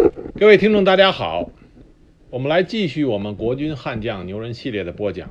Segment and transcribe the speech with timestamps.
[0.38, 1.50] 各位听众，大家好，
[2.30, 5.30] 我们来继续我们国军悍将牛人系列的播讲。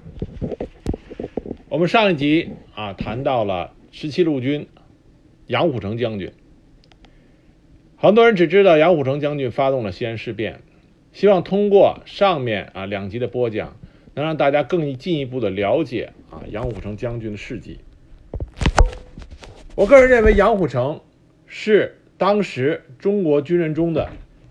[1.70, 4.68] 我们上一集啊谈到了十七路军
[5.48, 6.32] 杨虎城将军，
[7.96, 10.62] 很多人只知道杨虎城将军发动了西安事变，
[11.14, 13.76] 希望通过上面啊两集的播讲，
[14.14, 17.80] 能让大家更进一步的了解啊杨虎城将军的事迹。
[19.76, 21.02] 我个人认为杨虎城
[21.48, 24.10] 是当时中国军人中的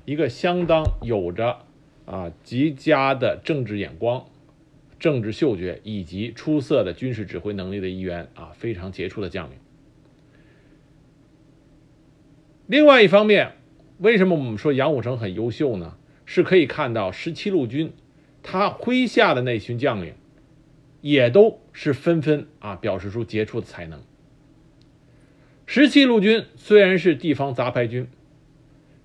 [0.09, 1.59] 一个相当有着
[2.07, 4.25] 啊极佳的政治眼光、
[4.99, 9.59] 政治嗅觉以及出色的军事指挥能力的一员啊非常杰出的将领。
[12.67, 13.53] 另外一方面，
[13.99, 15.99] 为什么我们说杨虎城很优秀呢？
[16.25, 17.93] 是可以看到十七路军
[18.43, 20.15] 他麾下的那群将领，
[21.03, 24.01] 也都是纷纷啊表示出杰出的才能。
[25.67, 28.07] 十七路军虽然是地方杂牌军，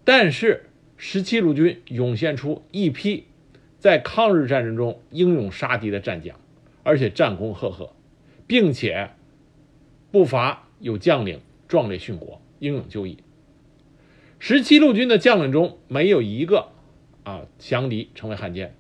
[0.06, 0.70] 但是
[1.06, 3.26] 十七路军涌现出一批
[3.78, 6.40] 在抗日战争中英勇杀敌的战将，
[6.82, 7.94] 而且战功赫赫，
[8.48, 9.10] 并且
[10.12, 13.18] 不乏有将领壮烈殉国、英勇就义。
[14.40, 16.70] 十七路军的将领中没有一个
[17.26, 18.74] 啊降敌成为汉奸，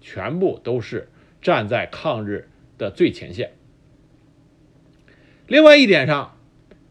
[0.00, 1.08] 全部都是
[1.42, 3.50] 站在抗日的最前线。
[5.48, 6.30] 另外一点上。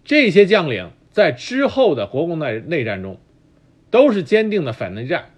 [0.05, 3.21] 这些将领在之后的国共内内战中，
[3.93, 5.29] 都是坚定的反内战，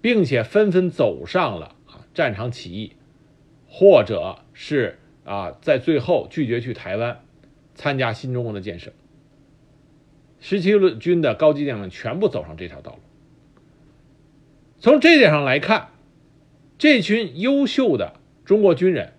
[0.00, 2.94] 并且纷纷走上了啊战场起义，
[3.68, 7.20] 或者是啊在最后拒绝去台湾
[7.76, 8.92] 参加新中国的建设。
[10.40, 12.98] 十七路军的高级将领全部走上这条道路。
[14.80, 15.90] 从这点上来看，
[16.78, 19.12] 这群优秀的中国军人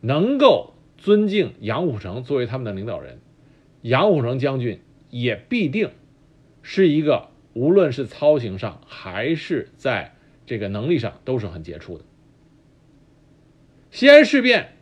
[0.00, 3.20] 能够尊敬杨虎城作为他们的领导人。
[3.82, 5.92] 杨虎城将军也必定
[6.62, 10.14] 是一个，无论是操行上还是在
[10.46, 12.04] 这个能力上都是很杰出的。
[13.90, 14.76] 西安事变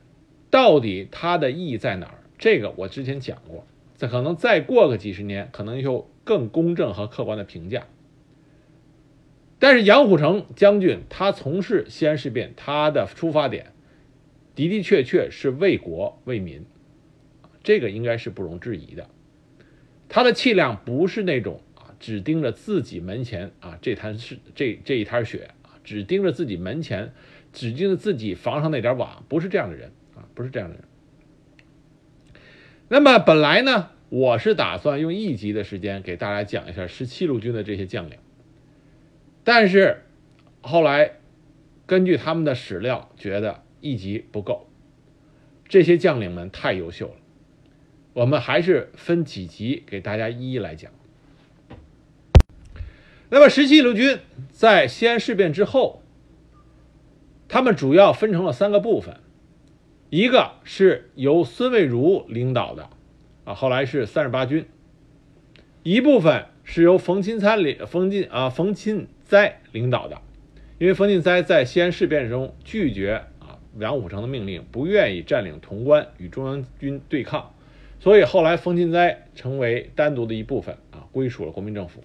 [0.51, 2.19] 到底它的意义在哪儿？
[2.39, 3.67] 这个我之前讲过，
[3.97, 7.87] 这可能再过个几十年，可能有更公正和客观的评价。
[9.59, 13.73] 但是杨虎城将军他从事西安事变，他的出发点
[14.55, 16.65] 的的确确是为国为民。
[17.65, 19.09] 这个应该是不容置疑的，
[20.09, 21.61] 他的气量不是那种，
[22.01, 27.13] 只盯着自己门前啊这滩是这这一滩血啊，只盯着自己门前，
[27.53, 30.85] 只盯着自己房上那点瓦，不是这样的人啊，不是这样的人。
[32.89, 38.19] 那么本来呢，我是打算用一集的时间给大家讲一下十七路军的这些将领，
[39.45, 40.05] 但是
[40.61, 41.17] 后来
[41.85, 44.69] 根据他们的史料，觉得一集不够，
[45.69, 47.15] 这些将领们太优秀了。
[48.15, 50.93] 我们还是分几集给大家一一来讲。
[53.31, 54.19] 那么十七路军
[54.51, 56.03] 在西安事变之后，
[57.47, 59.17] 他们主要分成了三个部分，
[60.09, 62.89] 一个是由孙蔚如领导的，
[63.45, 64.63] 啊，后来是三十八军；
[65.83, 70.23] 一部分是由冯钦参领冯钦啊冯钦哉领导的，
[70.79, 77.53] 因为冯钦哉在西安事变中拒绝啊杨虎城的命令，不愿意占领潼关与中央军对抗。
[78.01, 82.03] 所以后来，冯钦哉成为单独的一部分啊，归属了国民政府。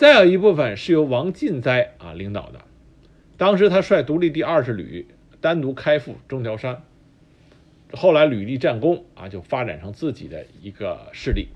[0.00, 2.62] 再有一部分是由王进哉啊领导的，
[3.36, 5.06] 当时他率独立第二十旅
[5.42, 6.82] 单独开赴中条山。
[7.92, 11.48] 后来屡立战功啊，就发展成自己的一个势力。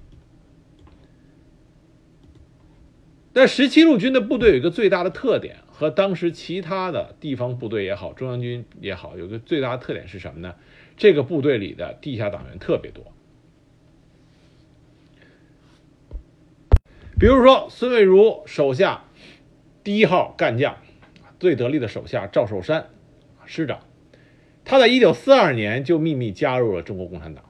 [3.32, 10.54] 但十七路军的部队有一个最大的特点，和当时其他的地方部队也好，中央军也好，有个最大的特点是什么呢？
[10.98, 13.13] 这个部队里的地下党员特别多。
[17.18, 19.04] 比如说，孙蔚如手下
[19.84, 20.76] 第一号干将，
[21.38, 22.88] 最得力的手下赵寿山
[23.46, 23.80] 师长，
[24.64, 27.44] 他在一九四二年就秘密加入了中国共产党。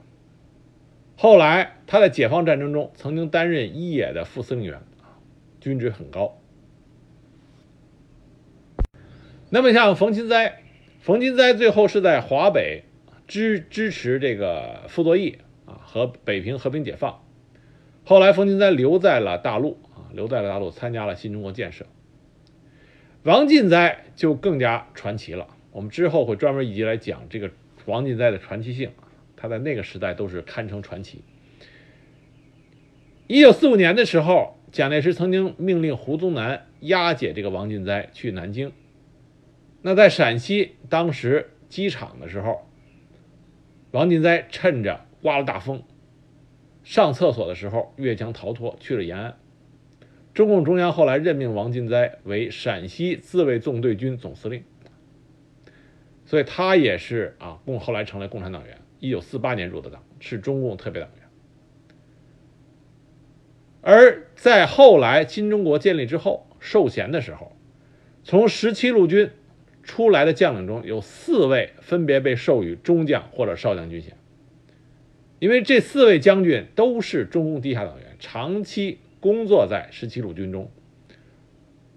[1.17, 4.81] 后来他在解放战争中曾经担任一野的副司令员，
[5.59, 6.39] 军职很高。
[9.49, 10.61] 那么像冯钦哉，
[10.99, 12.83] 冯钦哉最后是在华北
[13.27, 17.24] 支支持这个傅作义啊和北平和平解放。
[18.07, 21.87] 后来，冯钦哉留在了大陆啊，留在了大陆，参加了新中国建设。
[23.23, 27.49] 王进哉就更加传奇了，我们之后会专门一集来讲这个
[27.85, 28.91] 王进哉的传奇性
[29.35, 31.21] 他在那个时代都是堪称传奇。
[33.25, 38.71] 一九四五年的时候，蒋介石曾经命令胡宗南押解这个王进哉去南京。
[39.81, 42.67] 那在陕西当时机场的时候，
[43.89, 45.81] 王进哉趁着刮了大风。
[46.85, 49.37] 上厕所的时候越墙逃脱去了延安，
[50.35, 54.63] 中共中央后来任命王金哉为陕西自卫纵队军总司令，
[56.25, 58.77] 所以他也是啊，共后来成了共产党员。
[58.99, 61.27] 一九四八年入的党，是中共特别党员。
[63.81, 67.51] 而在后来新中国建立之后，授衔的时候，
[68.23, 69.31] 从十七路军
[69.81, 74.15] 出来的将领中有四位分别被授予中将或者少将军衔，
[75.39, 80.71] 因为这四位将军都是中共地下党员，长期工作在十七路军中，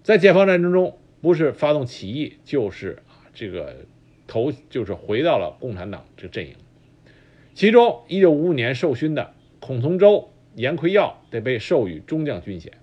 [0.03, 3.85] 在解放战争中不是发动起义，就是啊这个
[4.27, 6.55] 投就是回到了共产党这个阵营。
[7.53, 12.73] 其中，一九五五年受勋的孔从周、严奎耀得被授予中将军衔。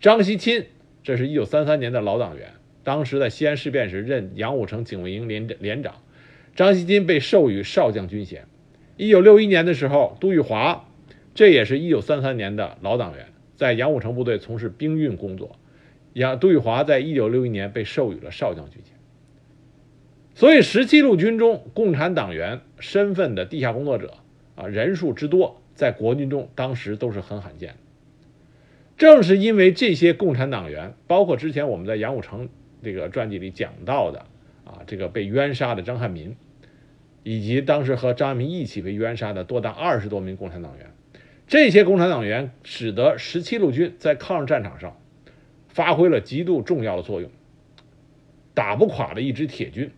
[0.00, 0.66] 张锡钦，
[1.02, 5.96] 这是一九三三年的老党员，当时在西安事变时任杨虎城警卫营连连长。
[6.54, 8.46] 张锡钦被授予少将军衔。
[9.00, 10.86] 一九六一年的时候，杜玉华，
[11.34, 15.56] 这也是一九三三年的老党员，在杨虎城部队从事兵运工作。
[16.12, 18.92] 杨杜玉华在一九六一年被授予了少将军衔。
[20.34, 24.18] 所以，十七路军中共产党员身份的地下工作者
[24.54, 27.76] 啊，人数之多，在国军中当时都是很罕见的。
[28.98, 32.50] 正是因为这些共产党员，包括之前我们在杨虎城
[32.82, 34.26] 这个传记里讲到的
[34.66, 36.36] 啊，这个被冤杀的张汉民，
[37.22, 40.90] 以及当时和张爱民一起被冤杀的多达二十多名共产党员，
[41.46, 44.96] 这些共产党员使得十七路军在抗日战场上
[45.68, 47.30] 发挥了极度重要的作用，
[48.54, 49.90] 打不垮的一支铁军。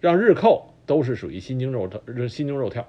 [0.00, 2.86] 让日寇都是属于心惊肉跳，心惊肉跳。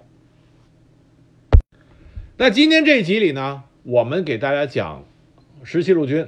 [2.35, 5.05] 那今天这一集里呢，我们给大家讲
[5.63, 6.27] 十七路军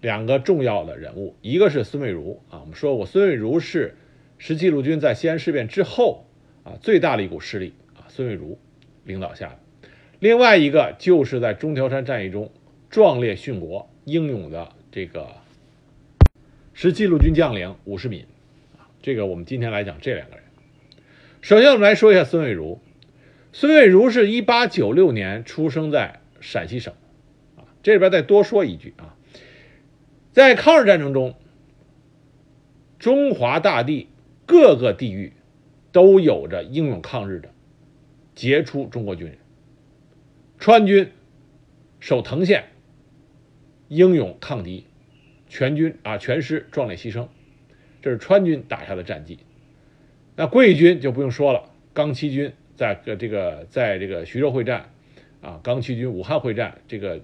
[0.00, 3.96] 两个重要的人物，一个是孙蔚如啊，我们说过孙蔚如是
[4.38, 6.23] 十七路军在西安事变之后
[6.64, 8.58] 啊最大的一股势力啊，孙蔚如
[9.04, 9.58] 领导下的。
[10.18, 12.50] 另外一个就是在中条山战役中
[12.90, 15.28] 壮烈殉国、英勇的这个
[16.72, 18.26] 十七路军将领伍世敏。
[19.02, 20.44] 这个我们今天来讲这两个人。
[21.42, 22.80] 首先，我们来说一下孙蔚如。
[23.52, 26.94] 孙蔚如是一八九六年出生在陕西省，
[27.56, 29.14] 啊，这里边再多说一句啊，
[30.32, 31.34] 在抗日战争中，
[32.98, 34.08] 中华大地
[34.46, 35.34] 各个地域
[35.94, 37.50] 都有着英勇抗日的
[38.34, 39.38] 杰出中国军人。
[40.58, 41.12] 川军
[42.00, 42.64] 守藤县，
[43.86, 44.86] 英勇抗敌，
[45.48, 47.28] 全军啊全师壮烈牺牲。
[48.02, 49.38] 这是川军打下的战绩，
[50.34, 54.90] 那桂军就不用说了，钢七军在这个在这个徐州会战，
[55.42, 57.20] 啊，钢七军武汉会战，这个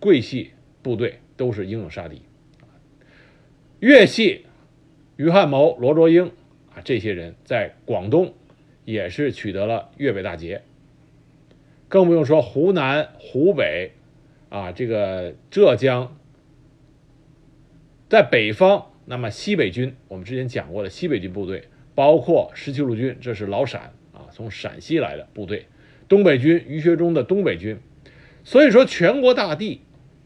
[0.00, 2.22] 桂系部队都是英勇杀敌。
[3.80, 4.46] 粤系
[5.16, 6.32] 于汉谋、罗卓英
[6.84, 8.34] 这些人在广东
[8.84, 10.62] 也是取得了粤北大捷，
[11.88, 13.92] 更不用说湖南、湖北
[14.48, 16.16] 啊，这个浙江，
[18.08, 18.92] 在北方。
[19.08, 25.66] 那么西北军，我们之前讲过的西北军部队，包括十七路军，这是老陕啊，从陕西来的部队；
[26.08, 27.78] 东北军，于学忠的东北军。
[28.42, 29.82] 所以说，全国大地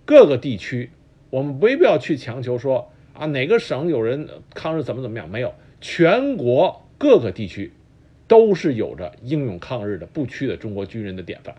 [0.07, 0.89] 各个地区，
[1.29, 7.73] 我们没必要去强求说啊，哪个省有人抗日怎么怎么样，没有，全国各个地区
[8.29, 11.57] 都是有着英勇抗日的不屈的中国军人的典范。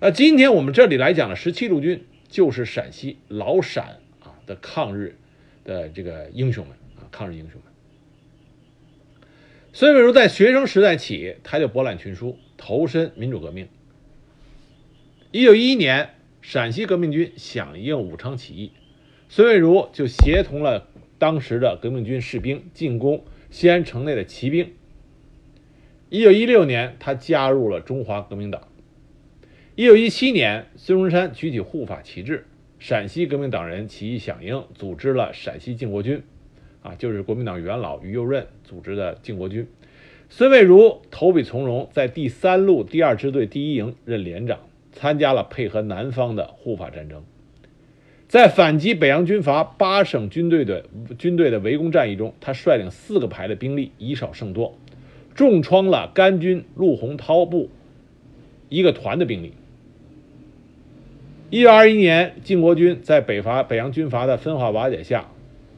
[0.00, 4.32] 那今天我们这里来讲的十七路军，就是陕西老陕啊。
[4.46, 5.16] 的抗日
[5.64, 7.72] 的这个英雄们啊，抗日英雄们。
[9.72, 13.66] 孙蔚如在学生时代起，他就博览群书，投身民主革命。
[15.32, 18.70] 一九一一年，陕西革命军响应武昌起义，
[19.28, 20.86] 孙蔚如就协同了
[21.18, 24.72] 当时的革命军士兵进攻西安城内的骑兵。
[26.08, 28.68] 一九一六年，他加入了中华革命党。
[29.74, 32.46] 一九一七年，孙中山举起护法旗帜。
[32.78, 36.22] 陕西革命党人起义响应，组织了陕西靖国军，
[36.82, 39.66] 啊，就是国民党元老于右任组织的靖国军。
[40.28, 44.60] 孙蔚如投笔从戎，在第三路第二支队第一营任连长，
[44.92, 47.24] 参加了配合南方的护法战争。
[48.36, 50.84] 在反击北洋军阀八省军队的
[51.16, 54.76] 军队的围攻战役中，他率领四个排的兵力，以少胜多，
[55.34, 57.70] 重创了甘军陆洪涛部
[58.68, 59.54] 一个团的兵力。
[61.48, 65.26] 一九二一年，晋国军在北伐北洋军阀的分化瓦解下，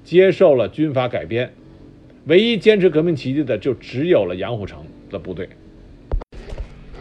[0.02, 1.52] 接受了军阀改编，
[2.26, 5.48] 唯一坚持革命旗帜的就只有了杨虎城的部队。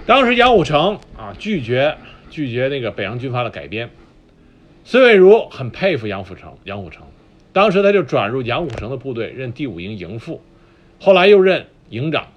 [0.05, 1.95] 当时杨虎城啊拒绝
[2.29, 3.89] 拒绝那个北洋军阀的改编，
[4.89, 7.05] 孙蔚如很佩服杨虎城，杨虎城，
[7.51, 10.41] 当时他就转入杨虎城的部队，任第五营营副，
[11.01, 12.27] 后来又任营长，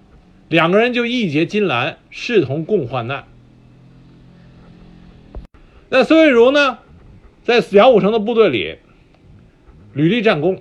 [0.49, 3.29] 两个人就义结金兰，视同共患难。
[5.91, 6.81] 那孙蔚如呢，
[7.45, 8.79] 在杨虎城的部队里
[9.95, 10.61] 屡立战功。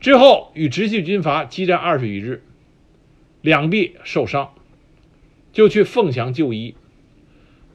[0.00, 2.42] 之后与直系军阀激战二十余日，
[3.42, 4.54] 两臂受伤，
[5.52, 6.74] 就去凤翔就医。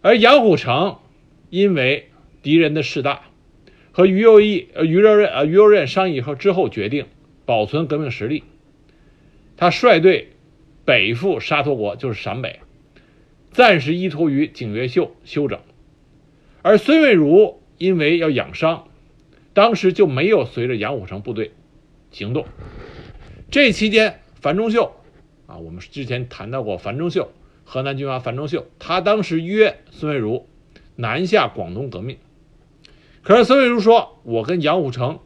[0.01, 0.97] 而杨虎城
[1.51, 2.09] 因为
[2.45, 3.23] 敌人的势大，
[3.91, 7.07] 和于右翼、呃于右任、呃于右任商议后之后决定
[7.43, 8.43] 保存革命实力。
[9.57, 10.33] 他率队
[10.85, 12.59] 北赴沙陀国，就是陕北，
[13.49, 15.59] 暂时依托于景岳秀休整。
[16.61, 18.89] 而孙蔚如因为要养伤，
[19.53, 21.51] 当时就没有随着杨虎城部队。
[22.11, 22.45] 行动，
[23.49, 24.95] 这期间，樊中秀
[25.47, 27.31] 啊，我们之前谈到过，樊中秀，
[27.63, 30.47] 河南军阀樊中秀，他当时约孙蔚如
[30.95, 32.17] 南下广东革命，
[33.25, 35.19] 可是孙蔚如说：“我跟杨虎城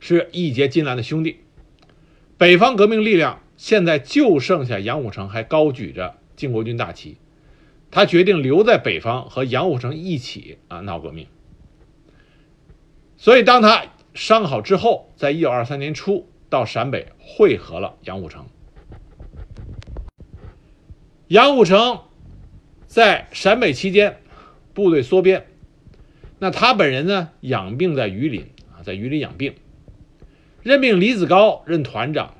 [0.00, 1.40] 是义结金兰的兄弟，
[2.38, 7.18] 北方革命力量现在就剩下杨虎城还高举着靖国军大旗，
[7.90, 11.26] 他决定留在北方和杨虎城一起啊闹革命。”
[13.18, 13.84] 所以当他。
[14.14, 18.44] 伤好之后，在一九二三年初到陕北会合了杨虎城。
[21.28, 22.00] 杨虎城
[22.86, 24.20] 在陕北期间，
[24.74, 25.46] 部队缩编，
[26.42, 29.54] 那他本人呢养病在榆林啊，在榆林养病，
[30.64, 32.34] 任命李子高任团长，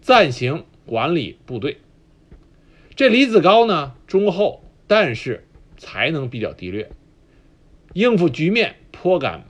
[0.00, 1.78] 暂行管理部队。
[2.94, 5.44] 这李子高呢忠厚，但是
[5.76, 6.88] 才能比较低劣，
[7.94, 9.44] 应付局面颇感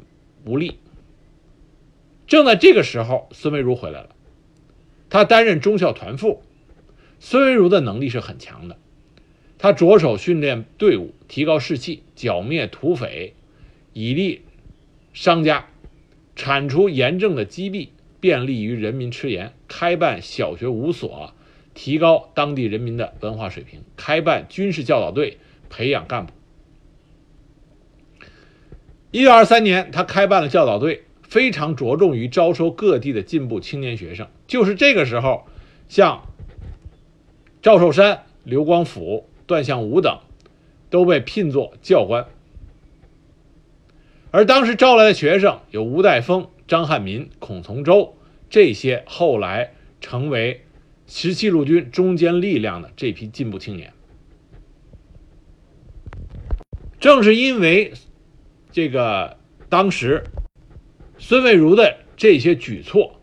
[0.46, 0.78] 无力。
[2.26, 4.08] 正在这个时候，孙维如回来了。
[5.10, 6.42] 他担任中校团副。
[7.20, 8.78] 孙维如的能力是很强的，
[9.58, 13.34] 他着手训练队伍，提高士气，剿灭土匪，
[13.98, 14.42] 以利
[15.14, 15.68] 商家，
[16.34, 19.54] 铲除严正的积弊，便利于人民吃盐。
[19.68, 21.32] 开办小学五所，
[21.72, 23.80] 提高当地人民的文化水平。
[23.96, 25.38] 开办军事教导队，
[25.70, 26.34] 培养干部。
[29.12, 31.04] 一九二三年，他开办了教导队。
[31.22, 35.46] 非常着重于招收各地的进步青年学生，就是这个时候，
[35.88, 36.22] 像
[37.62, 40.20] 赵寿山、刘光甫、段相武等
[40.90, 42.26] 都被聘作教官。
[44.36, 48.18] 而当时招来的学生有吴代峰、张汉民、孔从周
[48.50, 50.66] 这些后来成为
[51.06, 53.94] 十七路军中坚力量的这批进步青年。
[57.00, 57.94] 正是因为
[58.70, 59.38] 这个
[59.70, 60.24] 当时。
[61.18, 63.18] 孙蔚如的这些举措，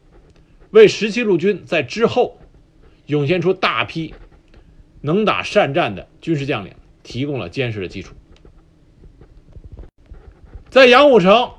[0.72, 2.40] 为十七路军在之后
[3.06, 4.16] 涌现出大批
[5.02, 8.16] 能打善战的军事将领提供了坚实的基础。
[10.74, 11.52] 在杨虎城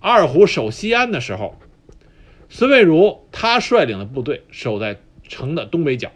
[0.00, 1.58] 二虎守西安的时候，
[2.48, 4.98] 孙蔚如他率领的部队守在
[5.28, 6.10] 城的东北角，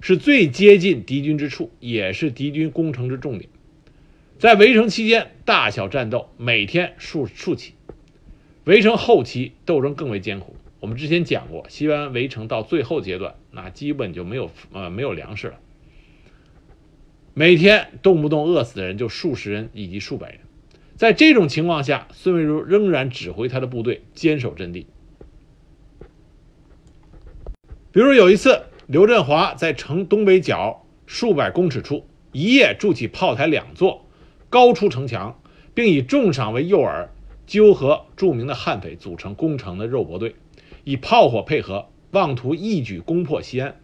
[0.00, 3.48] 是最接近敌军之处，也是敌军攻城之重点。
[4.36, 7.74] 在围城期间，大小战斗每天数数起。
[8.64, 10.56] 围城后期斗争更为艰苦。
[10.80, 15.60] 我们之前讲过，西安围城到最后阶段，那基本就没有呃没有粮食了。
[17.32, 20.40] 每天动不动饿死的人就数十人以及数百人。
[21.00, 24.86] 在这种情况下，孙维如仍然指挥他的部队坚守阵地。
[27.90, 34.04] 比如有一次，刘振华在城东北角数百公尺处一夜筑起炮台两座，
[34.50, 35.40] 高出城墙，
[35.72, 37.08] 并以重赏为诱饵。
[37.46, 40.36] 纠合著名的悍匪组成攻城的肉搏队，
[40.84, 43.80] 以炮火配合，妄图一举攻破西安。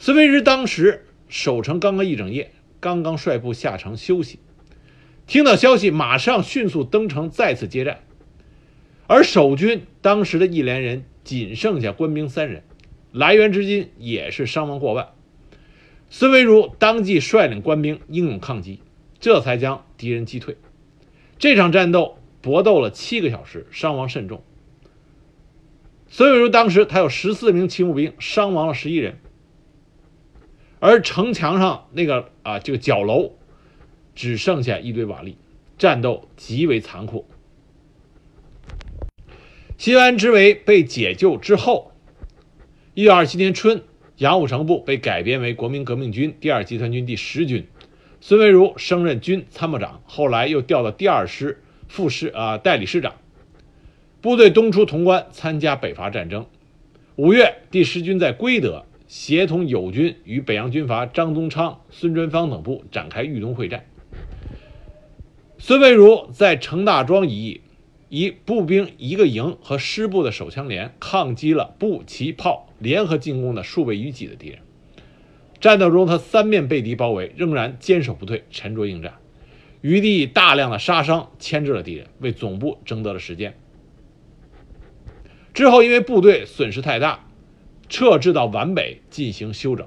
[0.00, 4.40] 孙维如当时守城刚刚一整夜，刚刚率部下城休息，
[5.26, 8.00] 听到消息，马上迅速登城，再次接战。
[9.06, 12.64] 而守军当时的一连人仅剩下官兵三人，
[13.12, 15.08] 来援之军也是伤亡过万。
[16.10, 18.80] 孙维如当即率领官兵英勇抗击，
[19.20, 20.56] 这才将敌人击退。
[21.38, 22.18] 这场战斗。
[22.42, 24.42] 搏斗了七个小时，伤亡甚重。
[26.08, 29.20] 孙维如当时他有十四名骑步兵，伤亡了十一人。
[30.80, 33.36] 而城墙上那个啊这个角楼，
[34.14, 35.34] 只剩下一堆瓦砾，
[35.78, 37.26] 战斗极为残酷。
[39.76, 41.92] 西安之围被解救之后，
[42.94, 43.82] 一九二七年春，
[44.18, 47.66] 杨虎城部被改编为国民革命军第二集团军第十军，
[48.20, 51.62] 孙蔚如升任军参谋长，后来又调到第二师。
[51.88, 53.16] 副师啊，代理师长，
[54.22, 56.46] 部队东出潼关参加北伐战争。
[57.16, 63.84] 五月，第十军在归德协同友军与北洋军阀张宗昌、孙传芳等部展开豫东会战。
[65.64, 67.60] 孙蔚如在程大庄一役，
[68.08, 74.58] 以步兵一个营和师部的手枪连抗击了步骑炮联合进攻的数倍于己的敌人。
[75.60, 79.14] 战斗中，他三面被敌包围，仍然坚守不退，沉着应战。
[79.82, 83.56] 余地以大量的杀伤牵制了敌人，为总部争得了时间。
[85.54, 87.24] 之后因为部队损失太大，
[87.88, 89.86] 撤至到皖北进行休整。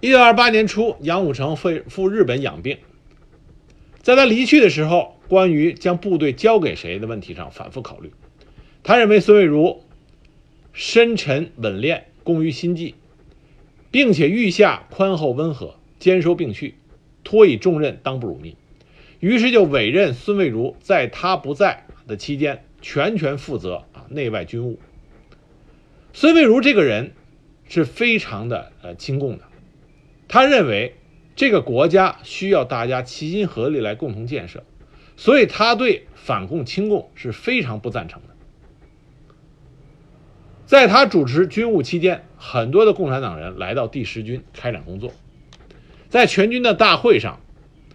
[0.00, 2.76] 一九二八年初，杨虎城赴赴日本养病，
[4.08, 8.10] 在他离去的时候，关于将部队交给谁的问题上反复考虑。
[8.82, 9.82] 他认为孙蔚如
[10.72, 12.94] 深沉稳练，工于心计，
[13.90, 16.76] 并且御下宽厚温和，兼收并蓄，
[17.22, 18.56] 托以重任当不辱命。
[19.20, 24.78] 于是就委任孙蔚如在他不在的期间，全权负责啊内外军务。
[26.14, 27.12] 孙蔚如这个人
[27.68, 29.44] 是非常的呃亲共的，
[30.28, 30.94] 他认为
[31.38, 34.64] 这个国家需要大家齐心合力来共同建设，
[35.16, 38.34] 所以他对反共亲共是非常不赞成的。
[40.66, 45.12] 在他主持军务期间，很多的共产党人来到第十军开展工作。
[46.08, 47.38] 在全军的大会上，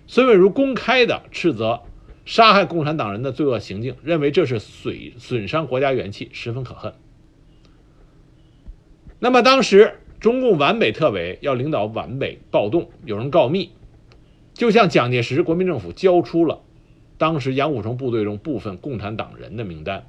[0.08, 1.82] 孙蔚如公开的斥责
[2.24, 6.94] 杀害共产党人的罪恶行径，认为这是损损伤国家元气，十分可恨。
[9.20, 13.72] 那么当时中共皖北特委要领导皖北暴动，有人告密，
[14.53, 16.62] 就向蒋介石国民政府交出了
[17.18, 20.06] 当时杨虎城部队中部分共产党人的名单。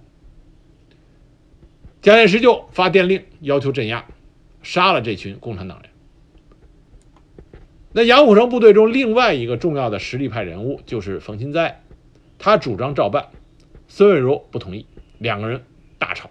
[2.00, 4.04] 蒋介石就发电令要求镇压，
[4.62, 5.90] 杀了这群共产党人。
[7.90, 11.82] 那杨虎城部队中另外一个重要的实力派人物就是冯新斋，
[12.38, 13.30] 他主张照办，
[13.88, 14.86] 孙蔚如不同意，
[15.18, 15.64] 两个人
[15.98, 16.30] 大吵。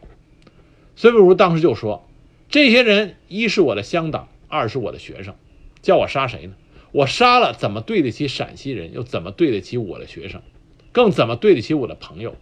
[0.95, 2.07] 孙蔚如当时就说
[2.53, 5.33] ：“这些人一是我的乡党，二是我的学生，
[5.81, 6.53] 叫我杀谁呢？
[6.91, 8.93] 我杀了怎么对得起陕西人？
[8.93, 10.39] 又怎么对得起我的学生？
[10.91, 12.35] 更怎么对得起我的朋友？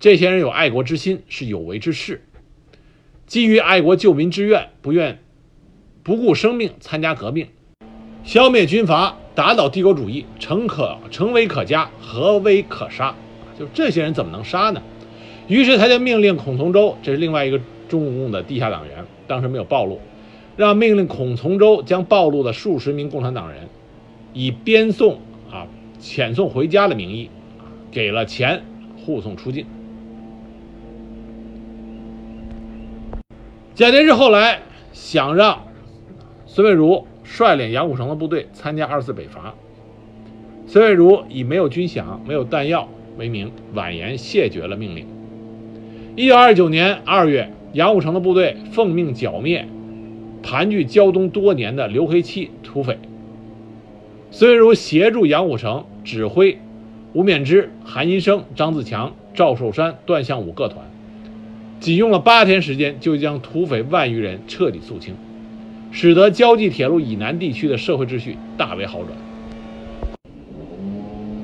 [0.00, 2.24] 这些人有爱国之心，是有为之士。”
[3.28, 5.18] 基于爱国救民之愿，不愿
[6.02, 7.48] 不顾生命参加革命，
[8.24, 13.14] 消灭军阀，打倒帝国主义，诚可诚为可嘉，何为可杀？
[13.58, 14.82] 就这些人怎么能杀呢？
[15.46, 20.00] 于是他就命令孔从周，这是另外一个中共的地下党员，当时没有暴露，
[20.56, 23.68] 让命令孔从周将暴露的数十名共产党人，
[24.32, 25.20] 以编送
[25.50, 25.66] 啊
[26.00, 27.30] 遣送回家的名义，
[27.90, 28.62] 给了钱
[29.04, 29.66] 护送出境。
[33.74, 34.60] 蒋介石后来
[34.92, 35.64] 想让
[36.46, 39.54] 孙蔚如率领杨虎城的部队参加二次北伐，
[40.66, 45.06] 孙蔚如以没有军饷、没有弹药为名，婉言谢绝了命令。
[46.16, 49.66] 一九二九年二月，杨虎城的部队奉命剿灭
[50.42, 52.98] 盘踞胶东多年的刘黑七土匪，
[54.30, 56.58] 孙蔚如协助杨虎城指挥
[57.12, 60.86] 吴勉之、韩银生、张自强、赵寿山、段相武各团。
[61.80, 65.14] 仅用了八天时间，就将土匪万余人彻底肃清，
[65.90, 69.10] 使得胶济铁路以南地区的社会秩序大为好转。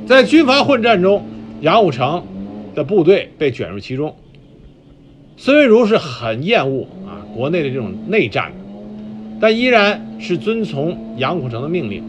[0.07, 1.25] 在军阀混战中，
[1.61, 2.25] 杨虎城
[2.75, 4.15] 的部队被卷入其中。
[5.45, 8.53] 孙蔚如是很厌恶啊国内的这种内战，
[9.41, 12.05] 但依然是遵从杨虎城的命令。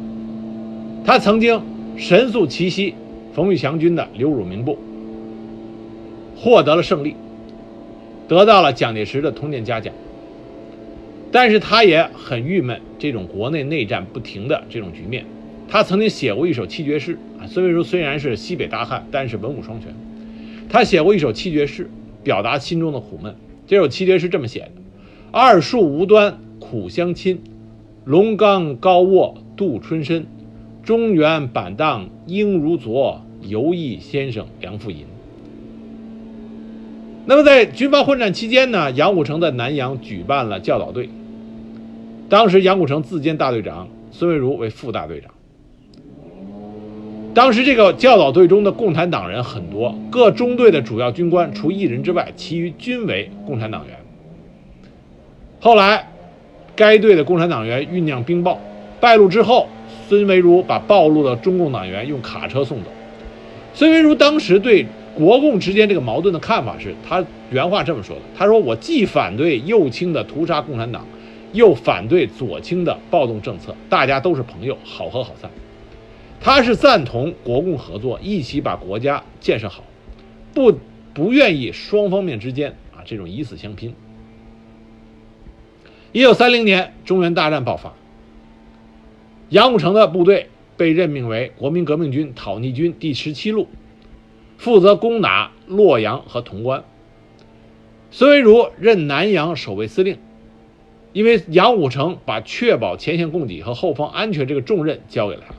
[1.04, 1.60] 他曾经
[1.98, 2.94] 神速奇袭
[3.34, 4.78] 冯玉祥军的刘汝明部，
[6.38, 7.16] 获得了胜利。
[8.28, 9.92] 得到了蒋介石的通电嘉奖，
[11.32, 15.26] 但是他也很郁闷这种国内内战不停的这种局面。
[15.68, 19.92] 他曾经写过一首七绝诗啊，孙蔚如虽然是西北大汉，但是文武双全。
[20.70, 21.90] 他写过一首七绝诗，
[22.24, 23.36] 表达心中的苦闷。
[23.68, 24.72] 这首七绝是这么写的：
[25.32, 27.42] 二树无端苦相亲，
[28.06, 30.26] 龙冈高卧度春深，
[30.84, 35.06] 中原板荡应如昨，游艺先生梁父吟。
[37.26, 41.10] 那么在军阀混战期间呢，杨虎城在南阳举办了教导队。
[42.30, 45.32] 当时杨虎城自兼大队长，孙蔚如为副大队长。
[47.34, 53.98] 当时这个教导队中的共产党人很多，各中队的主要军官除一人之外，其余均为共产党员。
[55.60, 56.12] 后来，
[56.76, 58.60] 该队的共产党员酝酿兵暴，
[59.00, 59.68] 败露之后，
[60.08, 62.90] 孙维如把暴露的中共党员用卡车送走。
[63.74, 64.86] 孙维如当时对。
[65.16, 71.06] 国共之间这个矛盾的看法是他原话这么说的：“他说我既反对右倾的屠杀共产党，
[71.52, 75.48] 又反对左倾的暴动政策，大家都是朋友，好合好散。
[76.44, 79.86] 他是赞同国共合作，一起把国家建设好，
[80.54, 80.78] 不
[81.14, 83.96] 不愿意双方面之间啊这种以死相拼。”
[86.12, 87.94] 一九三零年，中原大战爆发，
[89.48, 93.70] 杨虎城的部队被任命为国民革命军讨逆军第十七路。
[94.58, 96.84] 负责攻打洛阳和潼关。
[98.12, 100.18] 孙蔚如任南阳守卫司令，
[101.14, 105.56] 因为杨虎城把确保前线供给和后方安全这个重任交给了他。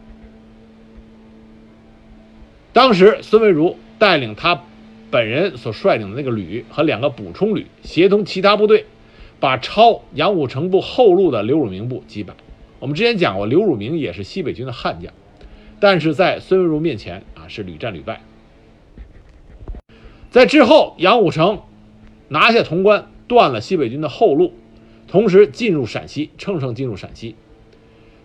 [2.74, 4.64] 当时孙蔚如带领他
[5.08, 8.84] 本人所率领的那个旅和两个补充旅，协同其他部队，
[9.38, 12.34] 把抄杨虎城部后路的刘汝明部击败。
[12.80, 15.12] 我们之前讲过，刘汝明也是西北军的悍将，
[15.78, 18.22] 但是在孙蔚如面前啊是屡战屡败。
[20.30, 21.60] 在之后，杨虎城
[22.26, 24.52] 拿下潼关，断了西北军的后路，
[25.06, 27.36] 同时进入陕西，乘胜进入陕西。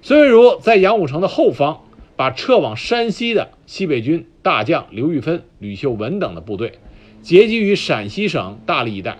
[0.01, 1.81] 孙蔚如在杨虎城的后方，
[2.15, 6.79] 把撤往山西的西北军大将刘玉芬、吕秀文等的部队，
[7.21, 9.19] 结集于陕西省大荔一带，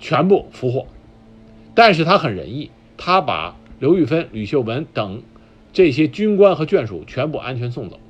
[0.00, 0.88] 全部俘获。
[1.72, 5.22] 但是他很仁义，他把刘玉芬、吕秀文等
[5.72, 8.00] 这些军官和眷属全部安全送走。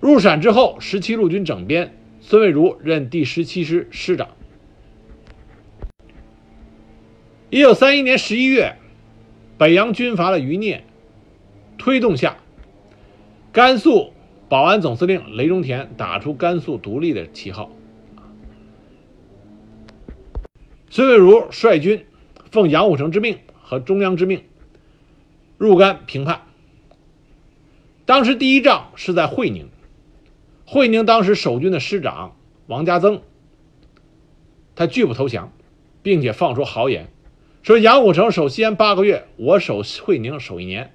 [0.00, 4.30] 入陕之后，十七路军整编，孙蔚如任第十七师师长。
[7.50, 8.74] 一九三一年十一月，
[9.56, 10.82] 北洋军阀的余孽
[11.78, 12.38] 推动下，
[13.54, 14.12] 甘肃
[14.48, 17.70] 保安总司令雷中田打出甘肃独立的旗号。
[20.90, 22.04] 孙蔚如率军，
[22.50, 24.42] 奉杨虎城之命和中央之命，
[25.56, 26.42] 入甘平叛。
[28.04, 29.68] 当时第一仗是在会宁。
[30.66, 32.34] 会宁当时守军的师长
[32.66, 33.22] 王家增，
[34.74, 35.52] 他拒不投降，
[36.02, 37.06] 并且放出豪言，
[37.62, 40.92] 说杨虎城守西安八个月，我守会宁守一年。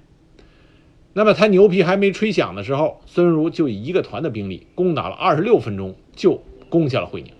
[1.12, 7.32] 那么他牛皮还没吹响的时候，孙文如就以一个团的兵力攻打了二十六分钟，就攻下了会宁。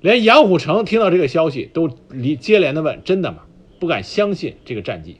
[0.00, 3.44] 连杨虎城听到这个消息，都离接连的问：“真的吗？”
[3.78, 5.18] 不敢相信这个战绩。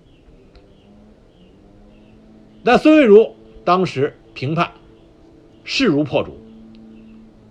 [2.62, 4.72] 那孙蔚如当时评判。
[5.64, 6.36] 势如破竹，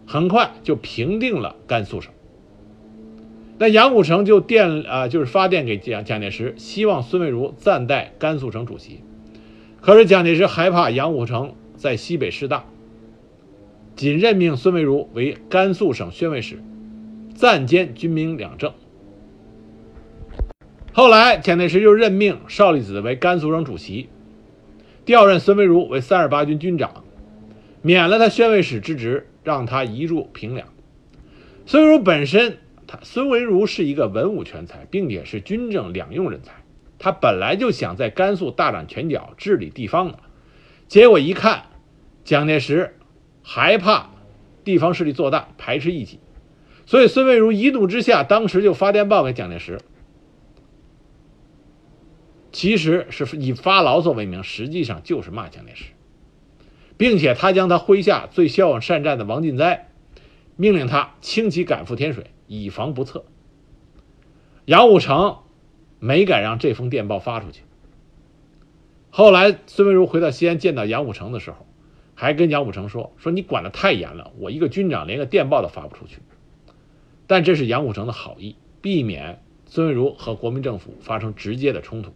[0.06, 2.12] 很快就平定了甘肃省。
[3.58, 9.00] 那杨虎城就电啊，就是发电给蒋蒋介石，希望孙蔚如暂代甘肃省主席。
[9.82, 12.66] 可是蒋介石害怕杨虎城在西北势大，
[13.96, 16.62] 仅任命孙蔚如为甘肃省宣慰使，
[17.34, 18.72] 暂兼军民两政。
[20.94, 24.10] 后来蒋介石又任命邵力子为甘肃省主席，
[25.04, 27.04] 调任孙蔚如为三十八军军长。
[27.82, 30.68] 免了他宣慰使之职，让他移入平凉。
[31.66, 36.61] 孙维如本身，他孙维如是一个文武全才，并且是军政两用人才。
[37.02, 40.20] 他本来就想在甘肃大展拳脚，治理地方的。
[40.88, 41.64] 结果一看，
[42.24, 42.96] 蒋介石
[43.42, 44.12] 害怕
[44.64, 46.20] 地方势力做大，排斥异己，
[46.86, 49.80] 所以孙蔚如一怒之下，当时就发电报给蒋介石，
[52.52, 55.86] 其实是以发牢骚为名，实际上就是骂蒋介石。
[56.98, 59.90] 并且他将他麾下最骁勇善战的王进哉，
[60.56, 63.26] 命令他轻骑赶赴天水，以防不测。
[64.66, 65.38] 杨虎城
[66.02, 67.62] 没敢让这封电报发出去。
[69.10, 71.66] 后来孙文如回到西安见到杨虎城的时候，
[72.14, 76.18] 还跟杨虎城说：“说你管得太严了，我一个军长连个电报都发不出去。”
[77.26, 82.12] 但这是杨虎城的好意，避免孙文如和国民政府发生直接的冲突。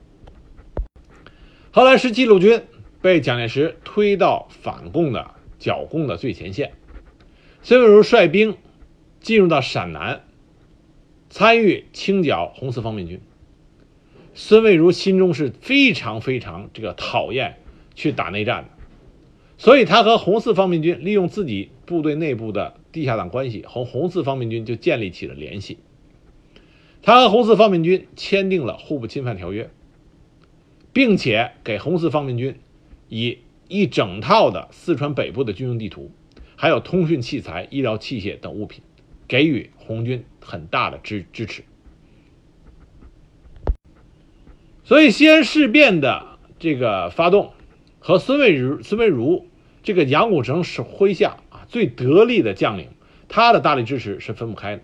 [1.71, 2.63] 后来十七路军。
[3.01, 6.71] 被蒋介石推到反共的剿共的最前线，
[7.61, 8.57] 孙文如率兵
[9.19, 10.23] 进入到陕南，
[11.29, 13.21] 参与清剿红四方面军。
[14.37, 17.57] 孙蔚如心中是非常非常这个讨厌
[17.95, 18.69] 去打内战的，
[19.57, 25.79] 所以他和红四方面军利用自己部队内部的地下党关系，和红四方面军就建立起了联系。
[27.01, 29.69] 他和红四方面军签订了互不侵犯条约，
[30.91, 32.57] 并且给红四方面军。
[33.07, 36.11] 以一整套的四川北部的军用地图，
[36.55, 38.81] 还有通讯器材、医疗器械等物品，
[39.27, 41.63] 给予红军很大的支支持。
[44.85, 47.53] 所以西安事变的这个发动，
[47.99, 49.47] 和孙蔚如、孙蔚如
[49.81, 52.89] 这个杨虎城是麾下啊最得力的将领，
[53.27, 54.83] 他的大力支持是分不开的。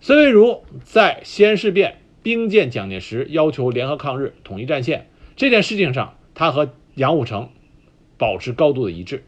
[0.00, 6.16] 孙蔚如在西安事变兵谏蒋介石，要求联合抗日、统一战线这件事情上。
[6.32, 7.50] 他和杨虎城
[8.16, 9.24] 保持高度的一致，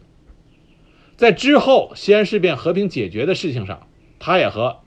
[1.16, 3.86] 在之后西安事变和平解决的事情上，
[4.18, 4.78] 他也和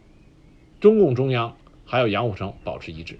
[0.79, 1.55] 中共中央
[1.85, 3.19] 还有杨虎城保持一致。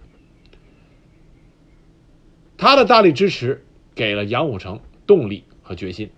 [2.58, 3.64] 他的大力支持
[3.94, 6.10] 给了杨虎城动力和决心。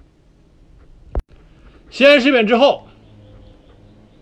[1.90, 2.88] 西安事变之后，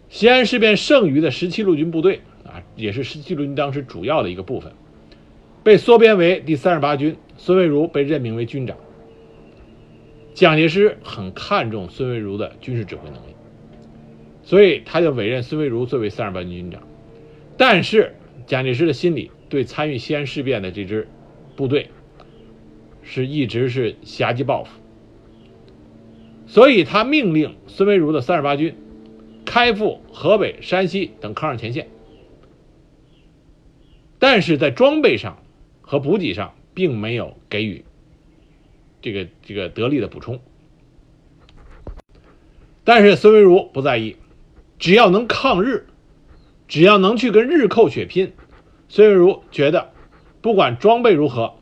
[0.10, 4.72] 西安事变剩余的十七路军部队啊，也是十七路军当时主要的一个部分，
[5.64, 7.18] 被缩编为第三十八军。
[7.38, 8.78] 孙蔚如被任命为军长。
[10.34, 13.36] 蒋介石很看重孙蔚如的军事指挥能力，
[14.42, 16.82] 所以他就委任孙蔚如作为三十八军军长。
[17.58, 18.16] 但是
[18.48, 21.10] 蒋介石的心里对参与西安事变的这支
[21.58, 21.90] 部队
[23.06, 24.72] 是一直是侠气报复，
[26.48, 28.76] 所以他命令孙维如的三十八军
[29.46, 31.88] 开赴河北、山西等抗日前线，
[34.18, 35.38] 但是在装备上
[35.82, 37.86] 和补给上并没有给予
[39.02, 40.42] 这个这个得力的补充。
[42.84, 44.16] 但是孙维如不在意，
[44.80, 45.86] 只要能抗日，
[46.68, 48.34] 只要能去跟日寇血拼，
[48.90, 49.92] 孙维如觉得
[50.42, 51.56] 不管装备如何，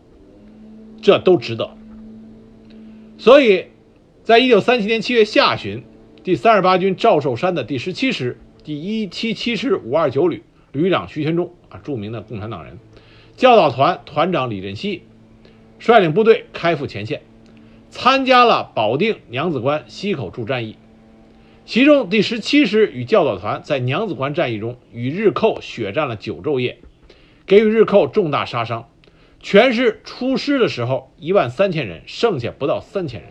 [1.03, 1.77] 这都值得。
[3.19, 3.65] 所以，
[4.23, 5.83] 在一九三七年七月下旬，
[6.23, 12.79] 第三十八军赵寿山的第十七师第一七七师五二九旅旅长徐全忠啊，著名的共产党人，
[13.35, 15.03] 教导团团长李振西
[15.77, 17.21] 率领部队开赴前线，
[17.89, 20.77] 参加了保定娘子关西口处战役。
[21.65, 26.79] 其中第十七师与教导团在娘子关战役中与日寇血战了九昼夜，
[27.45, 28.87] 给予日寇重大杀伤。
[29.43, 33.29] 全师出师的时候一万三千人，剩下不到三千人。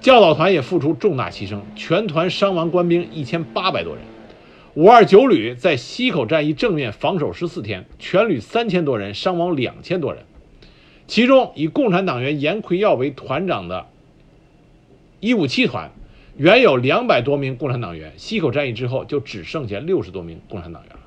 [0.00, 4.02] 教导团也付出重大牺牲，全团伤亡官兵一千八百多人。
[4.74, 10.24] 五二九旅在西口战役正面防守十四天，全旅三千多人，伤亡两千多人。
[11.06, 13.86] 其中以共产党员严奎耀为团长的
[15.20, 15.92] 一五七团。
[16.36, 21.00] 原有两百多名共产党员，西口战役之后就只剩下六十多名共产党员了。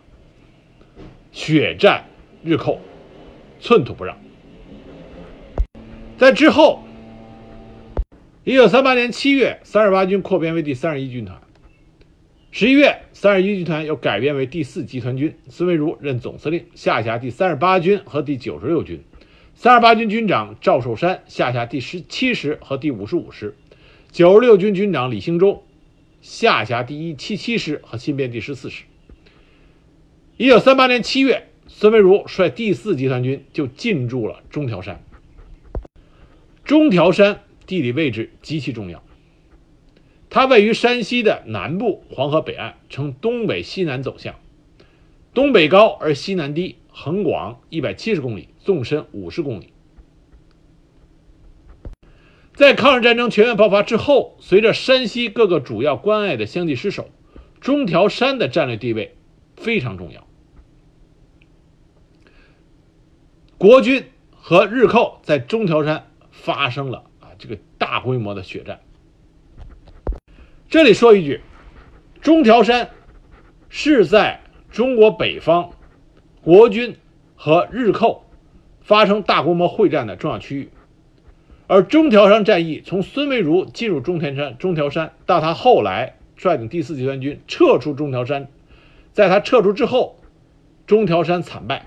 [1.31, 2.05] 血战
[2.43, 2.81] 日寇，
[3.61, 4.17] 寸土不让。
[6.17, 6.83] 在之后，
[8.43, 11.39] 一九三八年七月，三十八军扩编为第三十一军团。
[12.51, 19.01] 十一月，三十一军团又改编为第四集团军，孙维如任总司令，下辖第三十八军和第九十六军。
[19.53, 23.55] 三十八军军长赵寿山下辖第十七师和第五十五师。
[24.11, 25.63] 九十六军军长李兴洲
[26.21, 28.83] 下辖第一七七师和新编第十四师。
[30.35, 31.47] 一九三八年七月，
[31.81, 35.03] 孙维如率第四集团军就进驻了中条山。
[36.63, 39.01] 中条山地理位置极其重要，
[40.29, 44.35] 它位于山西的南部黄河北岸，呈东北西南走向，
[45.33, 49.73] 东北高而西南低，横广一百七十公里，纵深五十公里。
[52.53, 57.09] 在抗日战争全面爆发之后，随着山西各个主要关隘的相继失守，
[57.59, 59.15] 中条山的战略地位
[59.55, 60.27] 非常重要。
[63.61, 68.79] 国军和日寇在中条山发生了啊这个大规模的血战。
[70.67, 71.41] 这里说一句，
[72.21, 72.89] 中条山
[73.69, 75.73] 是在中国北方
[76.41, 76.97] 国军
[77.35, 78.25] 和日寇
[78.81, 80.71] 发生大规模会战的重要区域。
[81.67, 88.47] 而中条山战役从孙维如进入中条山，中条山到他后来率领第四集团军撤出中条山，
[89.13, 90.15] 在他撤出之后，
[90.87, 91.85] 中条山惨败。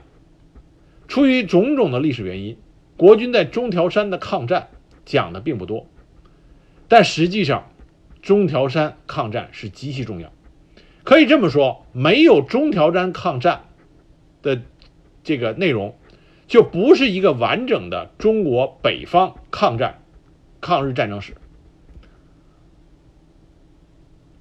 [1.09, 2.57] 出于种种的历史原因，
[2.97, 4.69] 国军在中条山的抗战
[5.05, 5.87] 讲的并不多，
[6.89, 7.71] 但实际上，
[8.23, 10.33] 中条山抗战是极其重要。
[11.03, 13.65] 可以这么说，没有中条山抗战
[14.43, 14.63] 的
[15.23, 15.97] 这个内容。
[16.47, 20.03] 就不是一个完整的中国北方抗战、
[20.61, 21.33] 抗日战争史。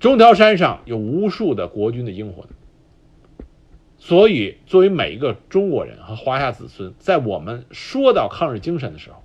[0.01, 2.45] 中条山上有无数的国军的英魂，
[4.05, 9.23] 所以作为每一个中国人和华夏子孙，在我们说到抗日精神的时候，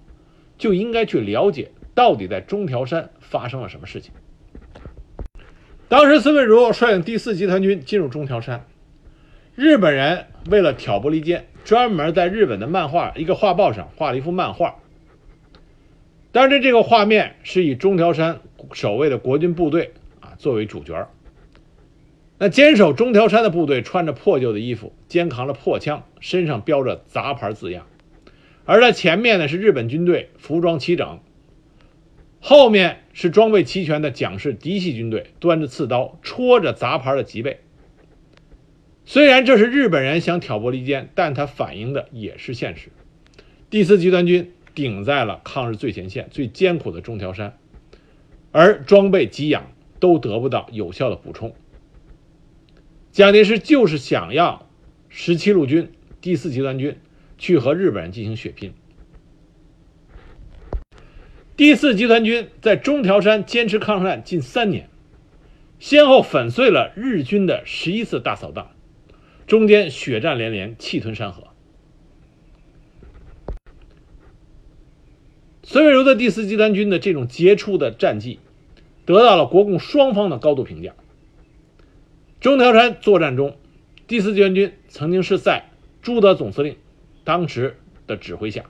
[0.56, 4.12] 就应该去了解到底在中条山发生了什么事情。
[5.88, 8.66] 当时孙文如率领第四集团军进入中条山，
[9.56, 11.48] 日本人为了挑拨离间。
[11.64, 14.76] 专门在日本的漫画一个画报上画了一幅漫画，
[16.30, 18.40] 当然这个画面是以中条山
[18.72, 21.10] 守卫的国军部队啊作为主角
[22.40, 27.86] 那坚守中条山的部队穿着破旧的衣服，肩扛着破枪，身上标着杂牌字样，
[28.64, 31.18] 而在前面呢是日本军队服装齐整，
[32.40, 37.58] 后面是装备齐全的蒋氏嫡系军队，端着刺刀，戳着杂牌的脊背。
[39.04, 42.90] 虽然这是日本人想挑拨离间，但它反映的也是现实。
[43.68, 47.58] 第四集团军顶在了抗日最前线、最艰苦的中条山，
[48.52, 51.52] 而装备给养都得不到有效的补充。
[53.18, 54.70] 蒋介石就是想要
[55.08, 57.00] 十七路军第四集团军
[57.36, 58.74] 去和日本人进行血拼。
[61.56, 64.88] 第四集团军在中条山坚持抗战近三年，
[65.80, 68.70] 先后粉碎了日军的十一次大扫荡。
[69.48, 71.48] 中间血战连连，气吞山河。
[75.64, 78.38] 孙维如的第四集团军的这种杰出的战绩，
[79.04, 80.94] 得到了国共双方的高度评价。
[82.40, 83.56] 中条山作战中，
[84.06, 85.70] 第四集团军曾经是在
[86.02, 86.76] 朱德总司令
[87.24, 88.64] 当时的指挥下，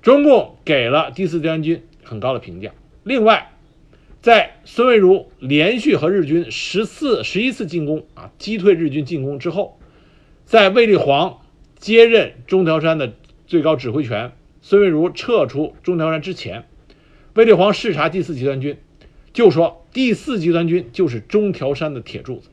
[0.00, 2.72] 中共给了第四集团军很高的评价。
[3.02, 3.50] 另外，
[4.22, 9.80] 在孙蔚如连续和日军十四、十一次进攻啊，击退日军进攻之后，
[10.44, 11.40] 在卫立煌
[11.76, 13.12] 接任中条山的
[13.48, 14.30] 最高指挥权，
[14.62, 16.64] 孙蔚如撤出中条山之前，
[17.34, 18.78] 卫立煌视察第四集团军，
[19.34, 22.48] 就说第四集团军就是中条山的铁柱子，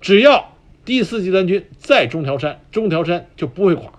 [0.00, 0.52] 只要
[0.84, 3.92] 第四集团军在中条山，中条山就不会垮。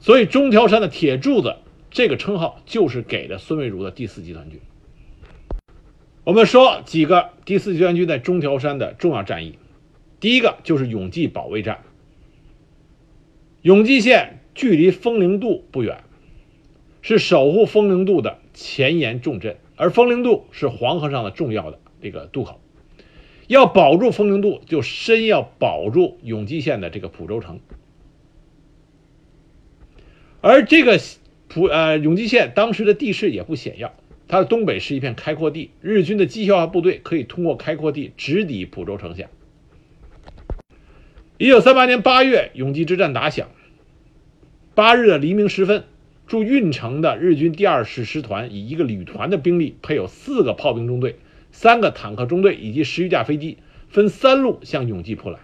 [0.00, 1.56] 所以，中条山的铁柱子
[1.90, 4.60] 这个称号就是给的孙蔚如的第四集团军。
[6.24, 9.58] 我们说几个第四集团军在中条山的重要战役，
[10.20, 11.78] 第一个就是永济保卫战。
[13.62, 16.02] 永济县距离丰陵渡不远，
[17.00, 22.60] 是守护丰陵渡的前沿重镇，而风陵渡是黄河上的重要的这个渡口。
[23.48, 27.58] 要保住风陵渡，就先要保住永济县的这个蒲州城。
[30.40, 31.00] 而这个
[31.48, 33.92] 蒲呃永济县当时的地势也不险要，
[34.28, 39.30] 它的东北是一片开阔地，日军的机械化部队可以通过开阔地直抵蒲州城下。
[41.38, 43.48] 一九三八年八月，永济之战打响。
[44.76, 45.82] 八日的黎明时分，
[46.32, 51.16] 驻运城的日军第二师师团以一个旅团的兵力，配有四个炮兵中队、
[51.50, 53.58] 三个坦克中队以及十余架飞机，
[53.90, 55.40] 分三路向永济扑来。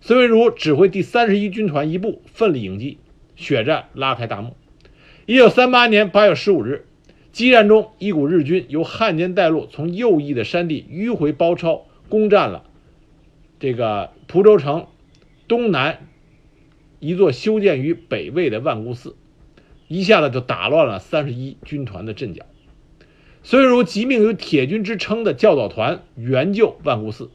[0.00, 2.98] 孙蔚如指挥第三十一军团一部奋力迎击。
[3.36, 4.56] 血战拉开大幕。
[5.24, 6.86] 一九三八年八月十五日，
[7.30, 12.64] 激战中，一股日军由汉奸带路，从右翼的山地迂回包抄，攻占了
[13.60, 14.88] 这个蒲州城
[15.46, 16.08] 东南
[16.98, 19.14] 一座修建于北魏的万姑寺，
[19.88, 22.46] 一下子就打乱了三十一军团的阵脚。
[23.42, 27.30] 孙蔚如即命有铁军之称的教导团援救万固寺，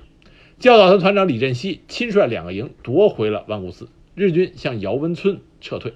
[0.59, 5.41] 教导团团长李振西亲率两个营夺回了万固寺，日军向姚文村。
[5.59, 5.93] 撤退，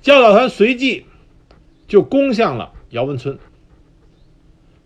[0.00, 1.04] 教导团随即
[1.88, 3.40] 就攻向了姚文村。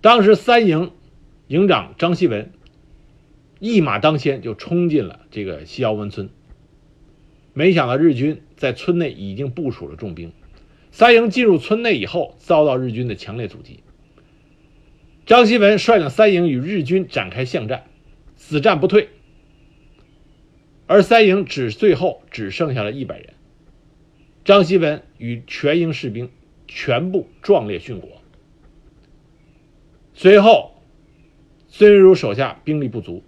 [0.00, 0.92] 当时三营
[1.48, 2.50] 营长张锡文
[3.58, 6.30] 一马当先，就冲进了这个西姚文村。
[7.52, 10.32] 没想到日军在村内已经部署了重兵，
[10.92, 13.80] 三营进入村内以后，遭到日军的强烈阻击。
[15.26, 17.84] 张锡文率领三营与日军展开巷战，
[18.36, 19.08] 死战不退。
[20.86, 23.34] 而三营只最后只剩下了一百人，
[24.44, 26.30] 张锡文与全营士兵
[26.66, 28.10] 全部壮烈殉国。
[30.14, 30.82] 随后，
[31.68, 33.22] 孙蔚如手下兵力不足，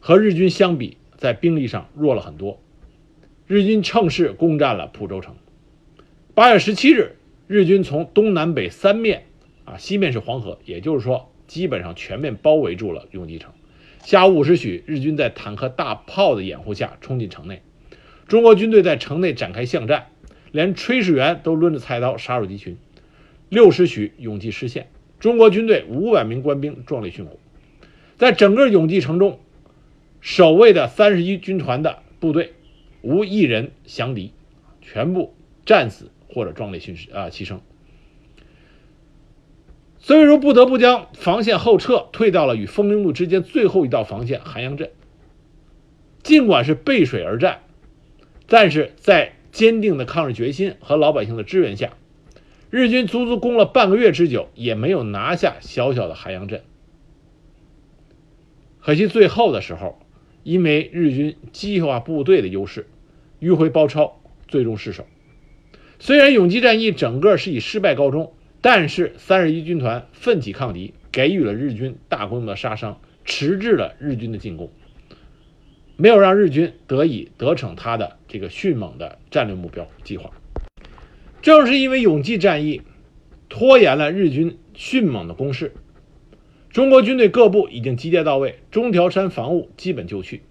[0.00, 2.60] 和日军相比，在兵力上弱了很多。
[3.48, 5.34] 日军乘势攻占了蒲州城。
[6.34, 9.24] 八月十七日，日军从东南北三面，
[9.64, 13.50] 啊，西面是黄河，也就是说，基本上全面包围住了永济城。
[14.04, 17.62] 下午五时许，日军在坦克、大炮的掩护下冲进城内，
[18.26, 20.08] 中国军队在城内展开巷战，
[20.52, 22.76] 连炊事员都抡着菜刀杀入敌群。
[23.48, 27.38] 六时许，永济失陷，中国军队五百名官兵壮烈殉国。
[28.18, 29.40] 在整个永济城中，
[30.20, 32.52] 守卫的三十一军团的部队
[33.08, 34.34] 无一人降敌，
[34.82, 37.60] 全部战死或者壮烈殉啊牺牲。
[39.98, 44.90] 孙蔚如不得不将防线后撤，退到了与丰陵路之间最后一道防线韩阳镇。
[46.22, 47.60] 尽管是背水而战，
[48.46, 51.94] 但是在坚定的抗日决心和老百姓的支援下，
[52.68, 56.62] 日军足足攻了半个月之久，也没有拿下小小的韩阳镇。
[58.80, 59.98] 可惜最后的时候，
[60.42, 62.86] 因为日军机械化部队的优势，
[63.40, 65.06] 迂回包抄，最终失守。
[65.98, 68.32] 虽然永济战役整个是以失败告终。
[68.60, 74.72] 但是三十一军团奋起抗敌，给予了日军大规模的杀伤，迟滞了日军的进攻，
[75.96, 80.32] 没有让日军得以得逞他的这个迅猛的战略目标计划。
[81.40, 82.82] 正是因为永济战役
[83.48, 85.72] 拖延了日军迅猛的攻势，
[86.68, 90.42] 中国军队各部已经集结到位，中条山防务基本就绪。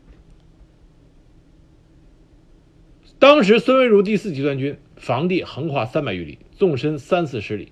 [3.20, 7.72] 当时孙蔚如第四集团军防地横跨三百余里，纵深三四十里。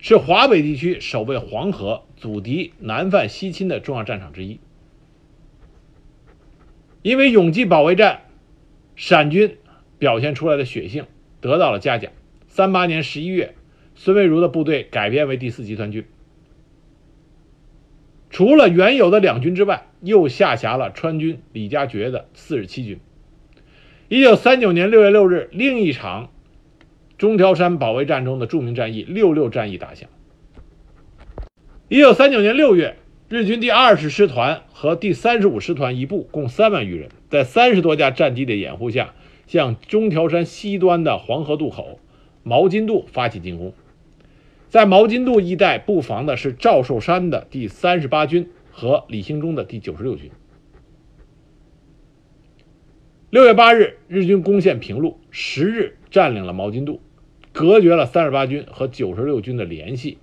[0.00, 4.58] 是华北地区守卫黄河、阻敌南犯西侵的重要战场之一。
[7.02, 8.22] 因为永济保卫战，
[8.96, 9.56] 陕军
[9.98, 11.06] 表现出来的血性
[11.40, 12.10] 得到了嘉奖。
[12.48, 13.54] 三八年十一月，
[13.94, 16.04] 孙蔚如的部队改编为第四集团军，
[18.28, 22.98] 除了原有的两军之外，又下辖了川军李家爵的四十七军。
[24.08, 26.28] 一九三九年六月六日，另一场。
[27.16, 30.10] 中条山保卫战中的著名战役“六六战役”打响。
[31.88, 32.96] 一九三九年六月，
[33.30, 39.14] 日军第二十师团和第三十五师团一部共三万余人，在三十多架战机的掩护下，
[39.46, 41.98] 向中条山西端的黄河渡口
[42.42, 43.72] 毛巾渡发起进攻。
[44.68, 50.30] 在毛巾渡一带布防的是赵寿山的第三十八军和李兴中的第九十六军。
[53.34, 57.00] 六月八日，日军攻陷平陆，十日占领了毛巾渡，
[57.50, 60.18] 隔绝了三十八军和九十六军的联系。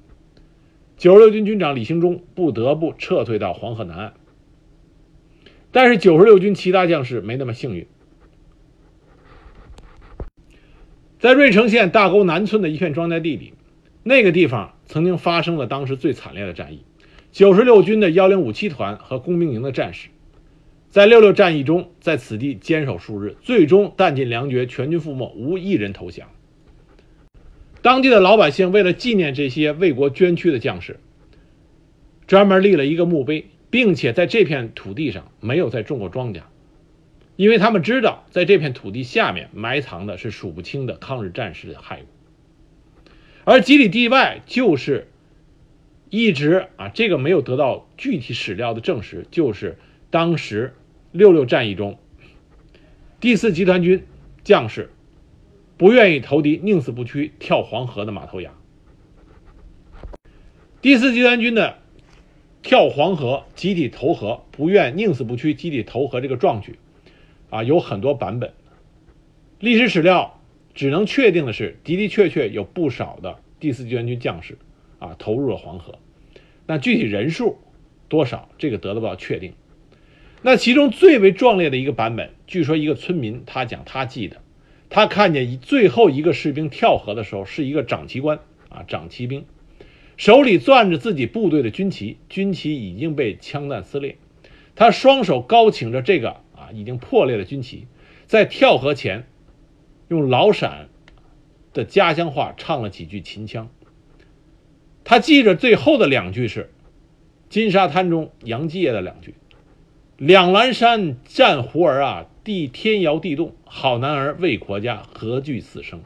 [0.95, 4.13] 九十六军军长李兴中不得不撤退到黄河南岸。
[5.73, 7.85] 但是九十六军其他将士没那么幸运，
[11.19, 13.51] 在芮城县大沟南村的一片庄稼地里。
[14.03, 16.85] 那个地方曾经发生了当时最惨烈的战役，
[17.33, 20.07] 九十六军的幺零五七团和工兵营的战士，
[20.91, 26.29] 在六六战役中，在此地坚守数日，最终弹尽粮绝，全军覆没，无一人投降。
[27.81, 30.99] 当地的老百姓为了纪念这些为国捐躯的将士，
[32.27, 36.41] 专门立了一个墓碑，并且在这片土地上没有再种过庄稼，
[37.37, 42.07] 因为他们知道，在这片土地下面埋藏的是数不清的抗日战士的骸骨。
[43.45, 45.07] 而几里地外就是
[46.09, 49.77] 一直啊，这个没有得到具体史料的证实，就是
[50.09, 50.73] 当时
[51.11, 51.97] 六六战役中
[53.19, 54.05] 第四集团军
[54.43, 54.89] 将士
[55.77, 58.51] 不愿意投敌、宁死不屈跳黄河的马头崖。
[60.81, 61.77] 第四集团军的
[62.63, 66.79] 跳黄河、集体投河、不愿宁死不屈、集体投河这个壮举
[67.49, 68.53] 啊，有很多版本，
[69.59, 70.37] 历史史料。
[70.73, 74.57] 只能确定的是，的的确确有不少的第四集团军将士
[74.99, 75.99] 啊投入了黄河。
[76.65, 77.57] 那具体人数
[78.07, 79.51] 多少，这个得不到确定。
[80.41, 84.37] 那其中最为壮烈的一个版本，据说一个村民他讲他记得，
[84.89, 88.39] 他看见一最后一个士兵跳河的时候，是一个长旗官
[88.69, 89.45] 啊，长骑兵，
[90.17, 94.17] 手里攥着自己部队的军旗，军旗已经被枪弹撕裂，
[94.75, 97.87] 他双手高擎着这个啊已经破裂的军旗，
[98.25, 99.27] 在跳河前。
[100.07, 100.89] 用老陕
[101.71, 103.69] 的家乡话唱了几句秦腔。
[105.05, 106.63] 他记着最后的两句是
[107.47, 109.35] 《金沙滩》中杨继业的两句
[110.21, 116.03] ：“两阑珊战胡儿啊，地天摇地动，好男儿为国家，何惧死生。”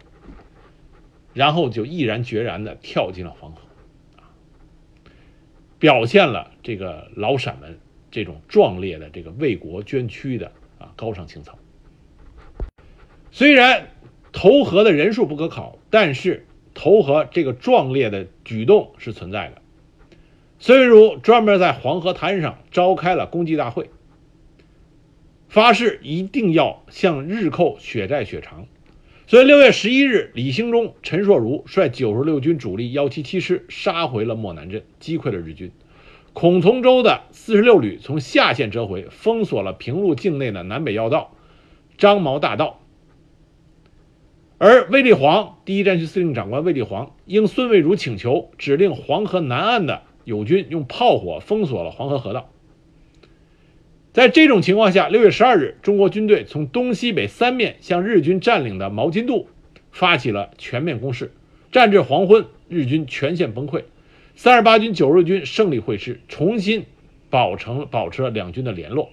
[1.35, 3.59] 然后就毅然决然的跳进了黄河，
[5.77, 7.77] 表现了这个老陕们
[8.09, 11.59] 这种壮烈的这个为国捐躯的啊高尚情操。
[13.31, 13.89] 虽然。
[14.37, 19.61] 投河的人数不可考，但是投河这个壮烈的举动是存在的。
[20.59, 23.89] 孙如专门在黄河滩上召开了公祭大会，
[25.55, 28.65] 发誓一定要向日寇血债血偿。
[29.25, 35.71] 所以六月十一日，李兴中、陈硕如率九十六军主力幺七七师杀回了莫南镇，击溃了日军。
[36.33, 41.33] 孔从周的四十六旅从下线折回，封锁了平陆境内的南北要道、
[41.97, 42.81] 张毛大道。
[44.57, 52.49] 而卫立煌第一战区司令长官卫立煌应孙蔚如请求，指令黄河南岸的友军用炮火封锁了黄河河道。
[54.15, 59.49] 在这种情况下，六月十二日，中国军队从东西北三面向日军占领的毛巾渡
[59.91, 61.33] 发起了全面攻势。
[61.69, 63.83] 战至黄昏，日军全线崩溃，
[64.33, 66.85] 三十八军、九日军胜利会师，重新
[67.29, 69.09] 保成保持了两军的联络。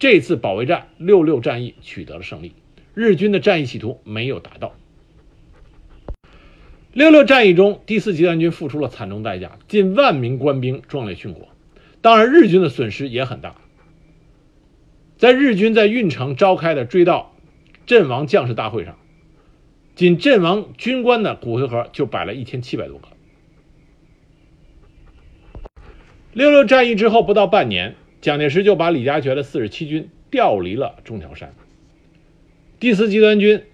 [0.00, 2.52] 这次保卫战六六战役取得了胜利。
[2.94, 4.74] 日军的战役企图没有达到。
[6.92, 11.46] 六六战役中，第四集团军付出了惨重代价，近万名官兵壮烈殉国。
[12.00, 13.54] 当然，日军的损失也很大。
[15.20, 17.26] 在日军在运城召开的追悼
[17.84, 18.96] 阵亡将士大会上，
[19.94, 23.08] 仅阵亡军官的骨灰盒就摆了一千七百多个。
[26.32, 31.52] 六六战役之后不到半年，蒋介石就把李家爵的四十七军调离了中条山。
[32.78, 33.64] 第四集团军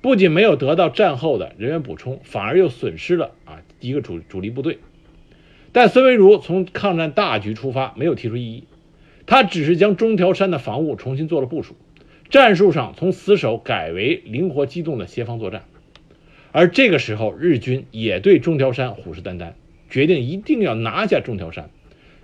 [0.00, 4.78] 不仅没有得到战后的人员补充，反而又损失了啊一个主主力部队。
[5.72, 8.64] 但孙维如从抗战大局出发，没有提出异议，
[9.30, 11.76] 他只是将中条山的防务重新做了部署，
[12.30, 15.62] 战术上从死守改为灵活机动的协防作战。
[16.50, 19.52] 而这个时候，日军也对中条山虎视眈眈，
[19.88, 21.70] 决定一定要拿下中条山。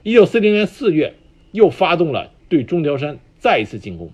[0.02, 1.14] 一九四零年四月，
[1.52, 4.10] 又发动了对中条山再一次进攻。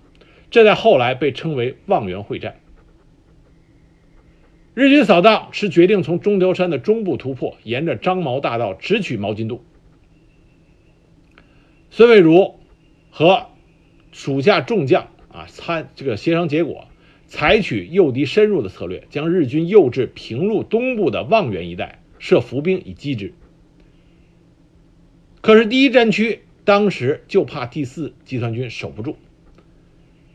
[0.51, 2.57] 这在后来被称为望源会战。
[4.75, 9.63] 日军扫荡是决定从中条山的中部突破，沿着张毛大道直取毛巾渡。
[11.89, 12.59] 孙蔚如
[13.15, 13.45] 和
[14.11, 16.87] 属下众将啊参这个协商结果，
[17.27, 23.35] 采取诱敌深入的策略，将日军诱至平陆东部的望源一带，设伏兵以击之。
[25.41, 29.15] 可是第一战区当时就怕第四集团军守不住。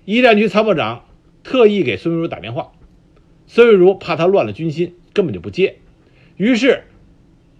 [0.05, 1.05] 一战区参谋长
[1.43, 2.71] 特意给孙文如打电话，
[3.49, 5.79] 孙玉茹怕他乱了军心，根本就不接。
[6.37, 6.85] 于是，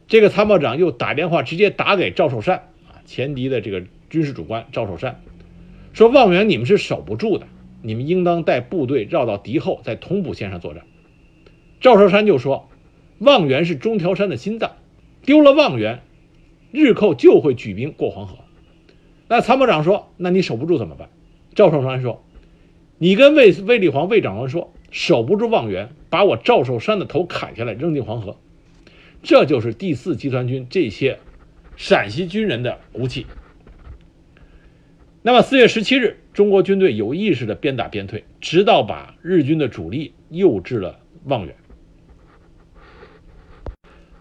[0.07, 5.21] 这个参谋长又打电话直接打给赵寿山啊，前敌的这个军事主官赵寿山，
[5.93, 7.47] 说望远你们是守不住的，
[7.83, 10.85] 你们应当带部队绕到敌后，在同蒲线上作战。
[11.81, 12.69] 赵寿山就说，
[13.19, 14.73] 望源是中条山的心脏，
[15.23, 16.03] 丢了望源，
[16.73, 18.37] 日寇就会举兵过黄河。
[19.29, 21.09] 那参谋长说，那你守不住怎么办？
[21.55, 22.25] 赵寿山说，
[22.99, 24.73] 你跟卫卫立煌卫长官说。
[24.91, 28.39] 守不住望源，把我赵寿山的头砍下来扔进黄河，
[29.23, 31.19] 这就是第四集团军这些
[31.77, 33.27] 陕西军人的骨气。
[35.29, 41.55] 那么四月十七日，中国军队有意识的边打边退，直到把日军的主力诱至了望远。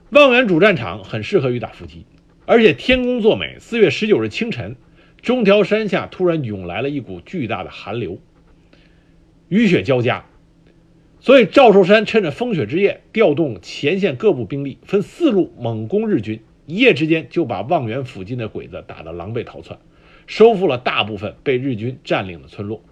[0.09, 2.05] 望远主战场很适合于打伏击，
[2.45, 3.55] 而且天公作美。
[3.57, 4.75] 四月十九日清晨，
[5.21, 8.19] 中条山下突然涌来了一股巨大的寒流，
[9.47, 10.25] 雨雪交加。
[11.21, 19.79] 所以赵寿山趁着风雪之夜，调动前线各部兵力，分四路猛攻日军，一夜之间就把望远附近的鬼子打得狼狈逃窜，
[20.27, 22.83] 收复了大部分被日军占领的村落。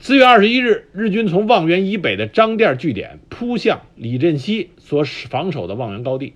[0.00, 6.34] 四月二十一日，日军从望源以北的张店据点扑向李振西所防守的望源高地，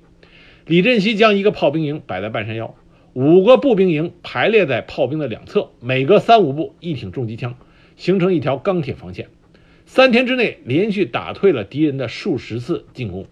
[0.66, 2.76] 李振西将一个炮兵营摆在半山腰，
[3.14, 7.56] 五个步兵营排列在炮兵的两侧，每隔三五步一挺重机枪。
[7.96, 9.28] 形成一条钢铁防线，
[9.86, 13.26] 三天之内连续打退了敌人的数十次进攻。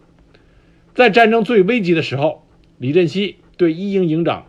[0.94, 2.46] 在战争最危急的时候，
[2.78, 4.46] 李振西对一营营长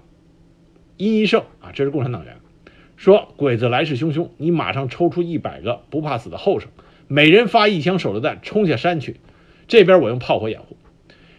[0.97, 2.37] 殷一胜啊，这是共产党员，
[2.97, 6.71] 说：“鬼子来势汹汹，你马上抽出一百个不怕死的后生，
[7.07, 9.17] 每人发一箱手榴弹，冲下山去，
[9.67, 10.77] 这边我用炮火掩护。”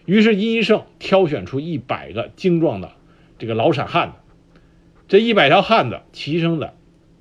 [0.07, 2.93] 于是殷一胜挑选出一百个精壮的
[3.41, 4.61] 这个老陕汉子，
[5.09, 6.75] 这一百条汉子齐声的。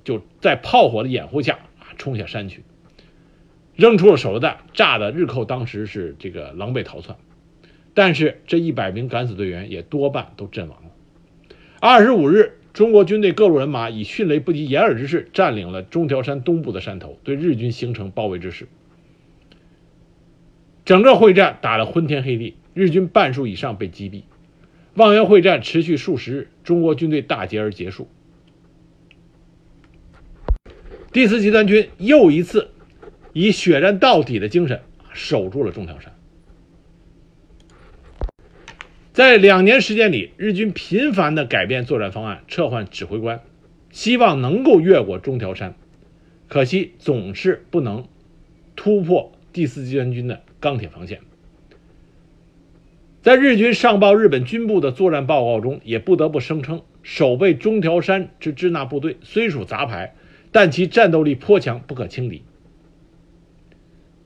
[0.04, 2.62] 就在炮火的掩护下啊，冲下山去，
[3.74, 7.16] 扔出了手榴弹，炸的日寇当时是这个狼狈逃窜。
[7.94, 10.90] 但是这一百名敢死队员也多半都阵亡了。
[11.80, 18.66] 二十五日，中国军队各路人马以迅雷不及掩耳之势占领了中条山东部的山头，对日军形成包围之势。
[20.84, 24.22] 整个会战打得昏天黑地，日军半数以上被击毙。
[24.94, 28.08] 望源会战持续数十日，中国军队大捷而结束。
[31.12, 32.70] 第四集团军又一次
[33.32, 34.80] 以血战到底的精神
[35.12, 36.12] 守住了中条山。
[39.14, 43.40] 在两年时间里，日军频繁的改变作战方案，撤换指挥官，
[43.92, 45.76] 希望能够越过中条山，
[46.48, 48.08] 可惜总是不能
[48.74, 51.20] 突破第四集团军的钢铁防线。
[53.22, 60.16] 在日军上报日本军部的作战报告中，也不得不声称，守备中条山之支那部队虽属杂牌。
[60.50, 62.42] 但其战斗力颇强，不可轻敌。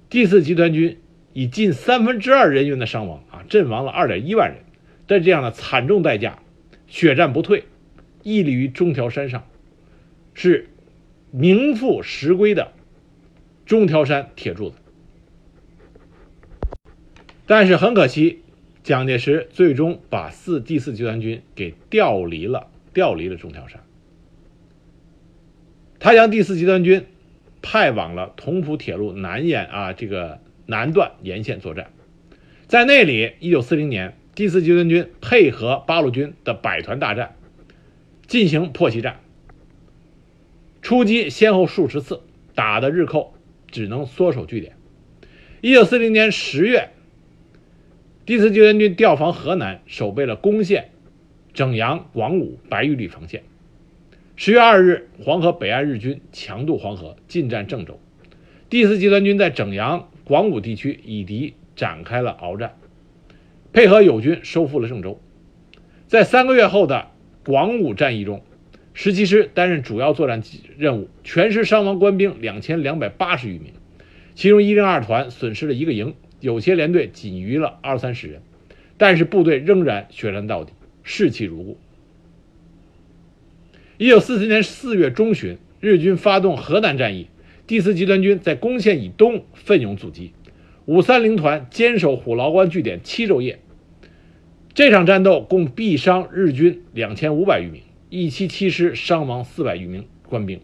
[0.09, 0.99] 第四集团军
[1.35, 4.63] 以近三分之二人员的伤亡啊，阵亡了二点一万人
[5.09, 6.41] 在这样的惨重代价，
[6.87, 7.65] 血战不退，
[8.23, 9.49] 屹立于中条山上，
[10.35, 10.69] 是
[11.31, 12.73] 名副实归的
[13.65, 14.77] 中条山铁柱子。
[17.47, 18.43] 但是很可惜，
[18.83, 23.81] 蒋介石最终把四第四集团军给调离了，调离了中条山。
[25.99, 27.07] 他将第四集团军
[27.63, 31.91] 派往了同蒲铁路南沿啊，这个南段沿线作战。
[32.67, 37.35] 在那里，一九四零年，第四集团军配合八路军的百团大战，
[38.29, 39.19] 进行破袭战，
[40.81, 42.21] 出击先后数十次，
[42.55, 43.35] 打的日寇
[43.69, 44.77] 只能缩守据点。
[45.61, 46.91] 一九四零年十月，
[48.27, 50.91] 第四集团军调防河南，守备了攻陷
[51.53, 53.43] 整阳、广武、白玉里防线。
[54.37, 57.99] 十月二日，黄河北岸日军强渡黄河，进占郑州。
[58.71, 62.78] 第四集团军在整阳、广武地区以敌展开了鏖战，
[63.73, 65.21] 配合友军收复了郑州。
[66.07, 67.09] 在三个月后的
[67.45, 68.43] 广武战役中，
[68.95, 70.43] 十七师担任主要作战
[70.77, 73.73] 任务，全师伤亡官兵两千两百八十余名，
[74.35, 78.43] 其中一零二团损失了一个营，有些连队仅余了二三十人，
[78.97, 81.79] 但是部队仍然血战到底，士气如故。
[83.99, 87.29] 一九四四年四月中旬，日军发动河南战役，
[87.67, 90.33] 第四集团军在攻陷以东奋勇阻击，
[90.89, 93.59] 五三零团坚守虎牢关据点七昼夜。
[94.73, 100.61] 这场战斗共毙伤日军两千五百余名，一七七师伤亡四百余名官兵。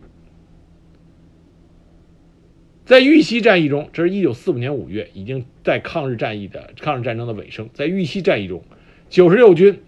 [2.87, 7.69] 在豫西战役中，这是一九四五年五月，已经在抗日战役的抗日战争的尾声。
[7.75, 8.65] 在豫西战役中，
[9.11, 9.83] 九十六军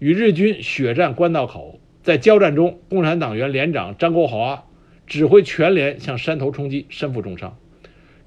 [0.00, 1.78] 与日军血战关道口。
[2.02, 4.64] 在交战中，共产党员连长张国华
[5.06, 7.56] 指挥全连向山头冲击，身负重伤。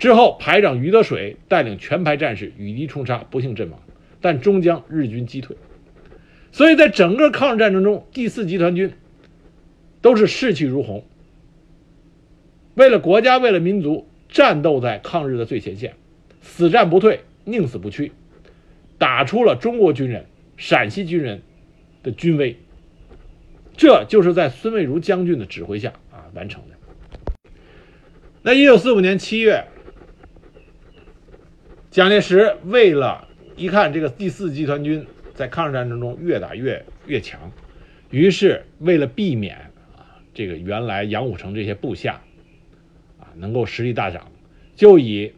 [0.02, 3.80] 之后，排长于德水带领全排战士与敌冲杀，不幸阵亡，
[4.20, 5.56] 但终将日军击退。
[6.52, 8.94] 所以在整个抗日战争中，第四集团军
[10.02, 11.06] 都是士气如虹，
[12.74, 15.94] 为了国家，为了民族，战斗在抗日的最前线，
[16.42, 18.12] 死战不退，宁死不屈，
[18.98, 20.26] 打出了中国军人、
[20.58, 21.44] 陕西军人
[22.02, 22.58] 的军威。
[23.78, 27.52] 这就是在孙蔚如将军的指挥下啊完成的。
[28.42, 29.66] 那一九四五年七月，
[31.92, 35.06] 蒋介石为了一看这个第四集团军。
[35.34, 37.52] 在抗日战争中越打越越强，
[38.12, 39.56] 于是为了避免
[39.96, 42.22] 啊这个原来杨虎城这些部下
[43.18, 44.30] 啊能够实力大涨，
[44.76, 45.34] 就以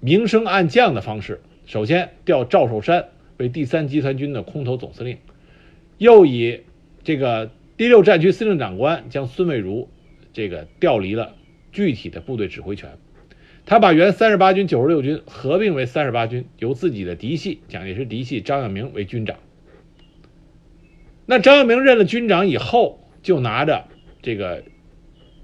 [0.00, 3.08] 明升暗降的方式，首先调赵寿山
[3.38, 5.18] 为第三集团军的空投总司令，
[5.98, 6.60] 又以
[7.02, 9.88] 这个第六战区司令长官将孙蔚如
[10.32, 11.34] 这个调离了
[11.72, 12.96] 具体的部队指挥权。
[13.66, 19.36] 他把原三十八军九十六军合并为三十八军，由自己的嫡系蒋介石嫡系张耀明为军长。
[21.26, 23.88] 那张耀明任了军长以后，就拿着
[24.22, 24.62] 这个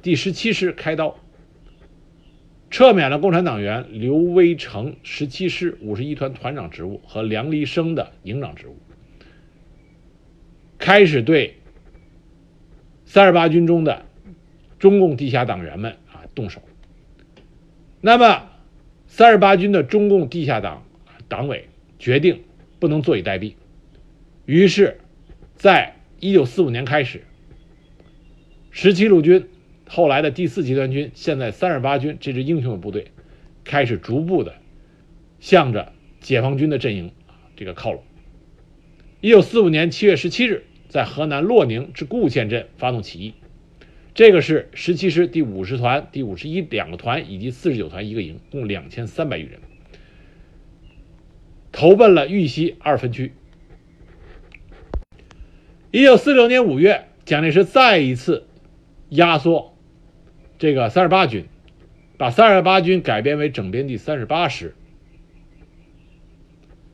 [0.03, 1.19] 第十七师开刀，
[2.71, 8.77] 撤免了共产党员刘威成十七师五十一团团长职务和梁立生的营长职务，
[10.79, 11.57] 开始对
[13.05, 14.07] 三十八军中的
[14.79, 16.63] 中共地下党员们啊动手。
[18.05, 18.51] 那么，
[19.07, 20.83] 三十八军的中共地下党
[21.29, 21.69] 党委
[22.01, 22.43] 决定
[22.81, 23.55] 不能坐以待毙，
[24.45, 24.99] 于是，
[25.55, 27.23] 在一九四五年开始，
[28.73, 29.47] 十七路军
[29.87, 33.07] 后来的第四集团军，现在三十八军这支英雄的部队，
[33.63, 34.55] 开始逐步的
[35.39, 37.13] 向着解放军的阵营
[37.55, 38.03] 这个靠拢。
[39.21, 43.35] 一九四五年七月十七日，在河南洛宁至固县镇发动起义。
[44.15, 49.61] 这个是十七师第五十团、第五十一两个团以及四十九团一个营，共两千三百余人，
[51.73, 53.33] 投奔了豫西二分区。
[55.91, 58.45] 一九四六年五月，蒋介石再一次
[59.09, 59.75] 压缩
[60.59, 61.47] 这个三十八军，
[62.19, 64.75] 把三十八军改编为整编第三十八师，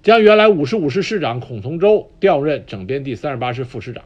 [0.04, 4.04] 将原来五十五师师长孔从周调任整编第三十八师副师长。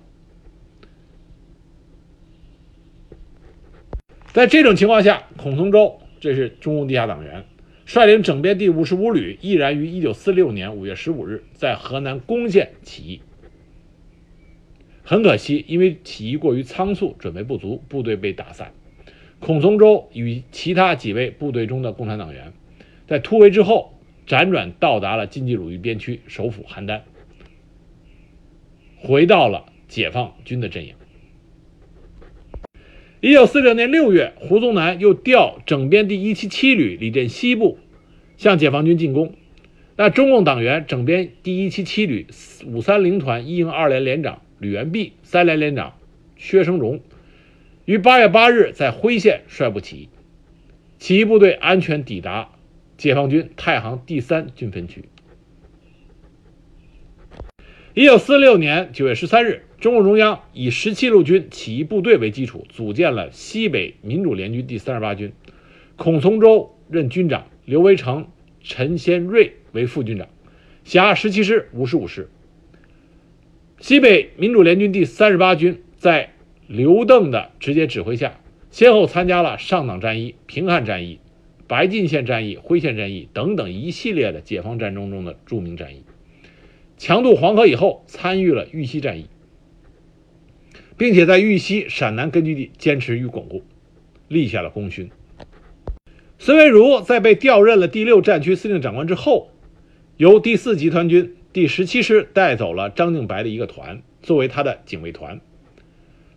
[4.32, 7.44] 在这种情况下，孔从周这是中共地下党员，
[7.84, 13.20] 率领整编第五十五旅，毅然于一九四六年五月十五日在河南宫县起义。
[15.04, 18.72] 很可惜，因为起义过于仓促，准备不足，部队被打散。
[19.38, 22.54] 孔从周与其他几位部队中的共产党员，
[23.06, 27.00] 在突围之后，辗转到达了晋冀鲁豫边区首府邯郸，
[28.96, 30.94] 回到了解放军的阵营。
[33.22, 37.78] 一九四六年六月，胡宗南又调整编第一七七旅李振西部
[38.36, 39.36] 向解放军进攻。
[39.94, 42.26] 那中共党员整编第一七七旅
[42.66, 45.96] 五三零团一营二连连长吕元弼、三连连长
[46.36, 47.00] 薛生荣
[47.84, 50.08] 于八月八日在辉县率部起义，
[50.98, 52.50] 起义部队安全抵达
[52.96, 55.04] 解放军太行第三军分区。
[57.94, 59.62] 一九四六年九月十三日。
[59.82, 65.32] 中共中央以十七路军起义部队为基础，组建了西北民主联军第三十八军，
[65.96, 68.28] 孔从周任军长，刘维成、
[68.62, 70.28] 陈先瑞为副军长，
[70.84, 72.30] 辖十七师、五十五师。
[73.80, 76.30] 西北民主联军第三十八军在
[76.68, 78.38] 刘邓的直接指挥下，
[78.70, 81.18] 先后参加了上党战役、平汉战役、
[81.66, 86.04] 白晋县战役、辉县战役等等一系列的解放战争中的著名战役，
[86.98, 89.26] 强渡黄河以后，参与了豫西战役。
[91.02, 93.64] 并且在豫西陕南根据地坚持与巩固，
[94.28, 95.10] 立下了功勋。
[96.38, 99.50] 孙蔚如在被调任了第六战区司令长官之后，
[100.16, 105.40] 由第四集团军第十七师带走了张敬白的一个团作为他的警卫团。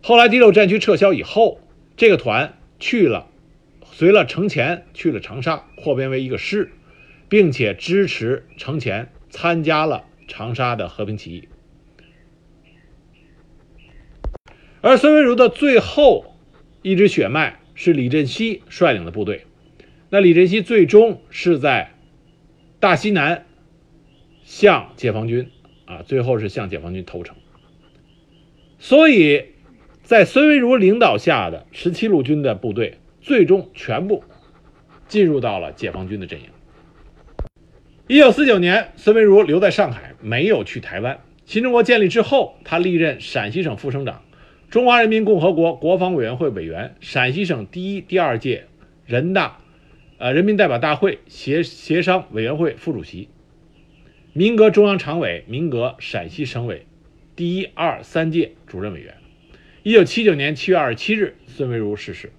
[0.02, 1.60] 后来第六战区撤销以后，
[1.96, 3.28] 这个团去了，
[3.84, 6.72] 随了程潜去了长沙，扩编为一个师，
[7.28, 11.48] 并且支持程潜参加了长沙的和平起义。
[14.86, 16.36] 而孙文如的最后
[16.80, 19.44] 一支血脉是李振西率领的部队，
[20.10, 21.90] 那李振西最终是在
[22.78, 23.46] 大西南
[24.44, 25.50] 向解放军
[25.86, 27.34] 啊，最后是向解放军投诚。
[28.78, 29.46] 所以，
[30.04, 34.22] 在孙文如领导下的十七路军的部队，最终全部
[35.08, 36.46] 进入到了解放军的阵营。
[38.06, 41.18] 一九四九年，孙文如留在上海，没有去台湾。
[41.44, 44.22] 新中国建立之后，他历任陕西省副省长。
[44.70, 48.66] 中华人民共和国国防委员会委员，陕西省第一、第二届
[49.06, 49.58] 人大，
[50.18, 53.28] 呃，人民代表大会协协商委员会副主席，
[54.32, 56.84] 民革中央常委、民革陕西省委
[57.36, 59.14] 第一、二、三届主任委员。
[59.84, 62.32] 一九七九年七月二十七日，孙维如逝世。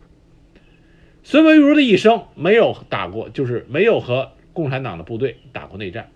[1.24, 6.12] 孙维如的一生没有打过，就是没有和共产党的部队打过内战。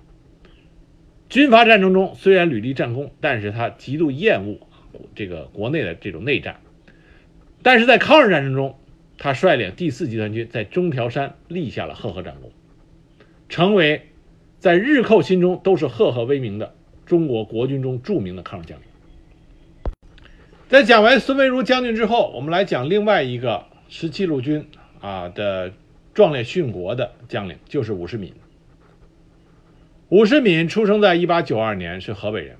[1.30, 4.68] 军阀战争中虽然屡立战功，但是他极度厌恶
[5.15, 6.59] 这个国内的这种内战。
[7.63, 8.77] 但是在抗日战争中，
[9.17, 12.51] 他率领第四集团军在中条山立下了赫赫战功，
[13.49, 14.09] 成为
[14.59, 16.73] 在日寇心中都是赫赫威名的
[17.05, 18.85] 中国国军中著名的抗日将领。
[20.69, 24.65] 在讲完孙维如将军之后，我们来讲另外一个十七路军
[25.01, 25.73] 啊的
[26.13, 28.33] 壮烈殉国的将领，就是伍世敏。
[30.09, 32.55] 伍世敏出生在一八九二年，是河北人。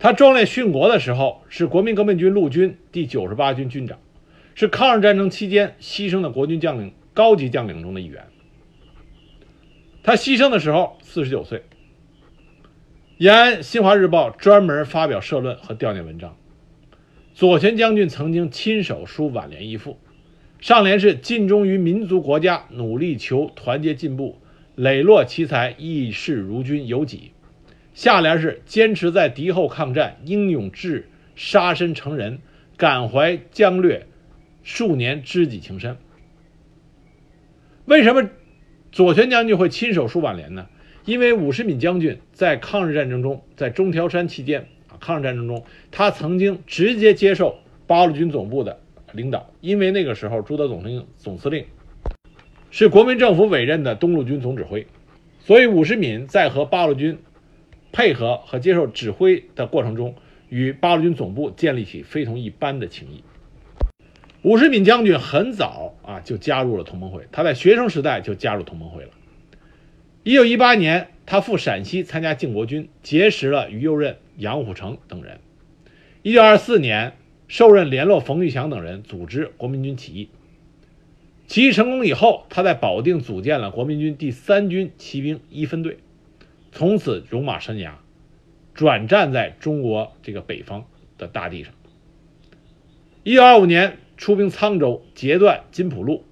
[0.00, 3.98] 他壮烈殉国的时候，是国民革命军陆军第九十八军军长，
[4.54, 8.24] 是抗日战争期间牺牲的国军将领高级将领中的一员。
[10.02, 11.62] 他牺牲的时候四十九岁。
[13.18, 16.34] 延安《新华日报》专门发表社论和悼念文章。
[17.34, 19.98] 左权将军曾经亲手书挽联一副，
[20.60, 24.38] 上联是“尽忠于民族国家，努力求团结进步，
[24.74, 27.32] 磊落奇才，义士如君有几”，
[27.94, 32.38] 下联是“坚持在敌后抗战，英勇志杀身成仁，
[32.76, 34.06] 感怀疆略，
[34.62, 35.96] 数年知己情深”。
[37.86, 38.30] 为什么
[38.92, 40.68] 左权将军会亲手书挽联呢？
[41.04, 44.66] 因为伍世敏将军在抗日战争中，在中条山期间。
[45.00, 48.78] 抗日战争中，他曾经直接接受八路军总部的
[49.12, 51.64] 领导，因为那个时候朱德总司令总司令
[52.70, 54.86] 是国民政府委任的东路军总指挥，
[55.40, 57.16] 所以伍世敏在和八路军
[57.92, 60.14] 配合和接受指挥的过程中，
[60.48, 63.22] 与八路军总部建立起非同一般的情谊。
[64.42, 69.10] 伍世敏将军很早啊就加入了同盟会，他在学生时代就加入同盟会了。
[70.22, 74.16] 一九一八年，他赴陕西参加靖国军，结识了于右任。
[74.36, 75.38] 杨虎城等人，
[76.22, 77.12] 一九二四年
[77.46, 80.30] 受任联络冯玉祥等人，组织国民军起义。
[81.46, 85.98] 起义成功以后，他在保定组建了国民军第三军骑兵一分队，
[86.72, 87.92] 从此戎马生涯，
[88.74, 90.86] 转战在中国这个北方
[91.18, 91.72] 的大地上。
[93.22, 96.24] 一九二五年出兵沧州，截断金浦路，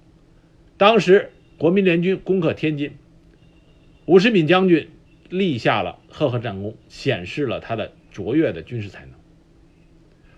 [0.77, 2.93] 当时国民联军攻克天津，
[4.05, 4.89] 伍世敏将军
[5.29, 7.93] 立下了赫赫战功，显示了他的。
[8.11, 9.11] 卓越的军事才能。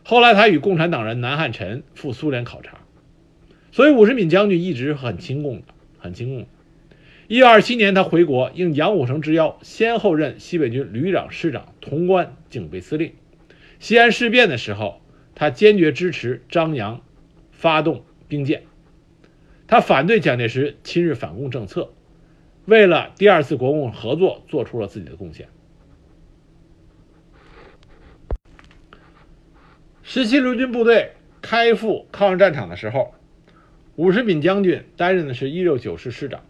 [0.03, 2.81] 后来，他与共产党人南汉宸赴苏联考察，
[3.71, 6.45] 所以伍世敏将军一直很亲共的，很亲共。
[7.31, 13.13] 一九二七年，他回国，应杨虎城之邀，先后任西北军旅长、师长、潼关警备司令。
[13.79, 14.99] 西安事变的时候，
[15.33, 17.01] 他坚决支持张杨
[17.49, 18.63] 发动兵谏，
[19.65, 21.93] 他反对蒋介石亲日反共政策，
[22.65, 25.47] 为了第二次国共合作，做出了自己的贡献。
[30.03, 33.15] 十七路军部队开赴抗日战场的时候，
[33.95, 36.43] 伍世敏将军担任的是一六九师师长。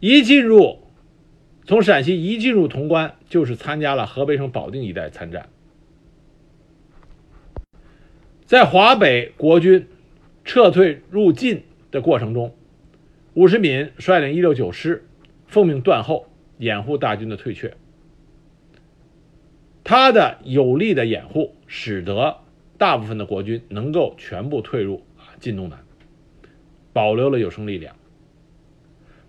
[0.00, 0.78] 一进入，
[1.66, 5.50] 从陕西一进入潼关，就是参加了河北省保定一带参战。
[8.46, 9.86] 在华北国军
[10.42, 12.56] 撤退入晋的过程中，
[13.34, 15.06] 伍世敏率领一六九师
[15.46, 16.26] 奉命断后，
[16.56, 17.76] 掩护大军的退却。
[19.84, 22.38] 他的有力的掩护，使得
[22.78, 25.78] 大部分的国军能够全部退入啊晋东南，
[26.94, 27.94] 保留了有生力量。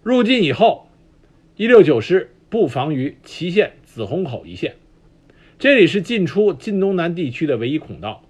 [0.03, 0.87] 入晋以后，
[1.55, 4.75] 一六九师布防于祁县紫洪口一线，
[5.59, 8.23] 这里是进出晋东南地区的唯一孔道，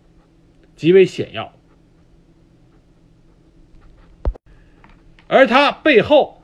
[0.75, 1.53] 极为险要。
[5.27, 6.41] 而他背后，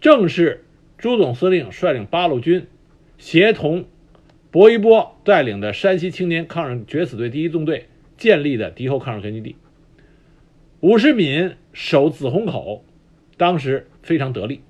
[0.00, 0.64] 正是
[0.96, 2.66] 朱总司令率领八路军，
[3.18, 3.84] 协同。
[4.50, 9.56] 薄一波带领的山西青年抗日决死队第一纵队建立的敌后抗日根据地，
[10.78, 12.84] 伍世敏守紫洪口，
[13.36, 14.62] 当时非常得力。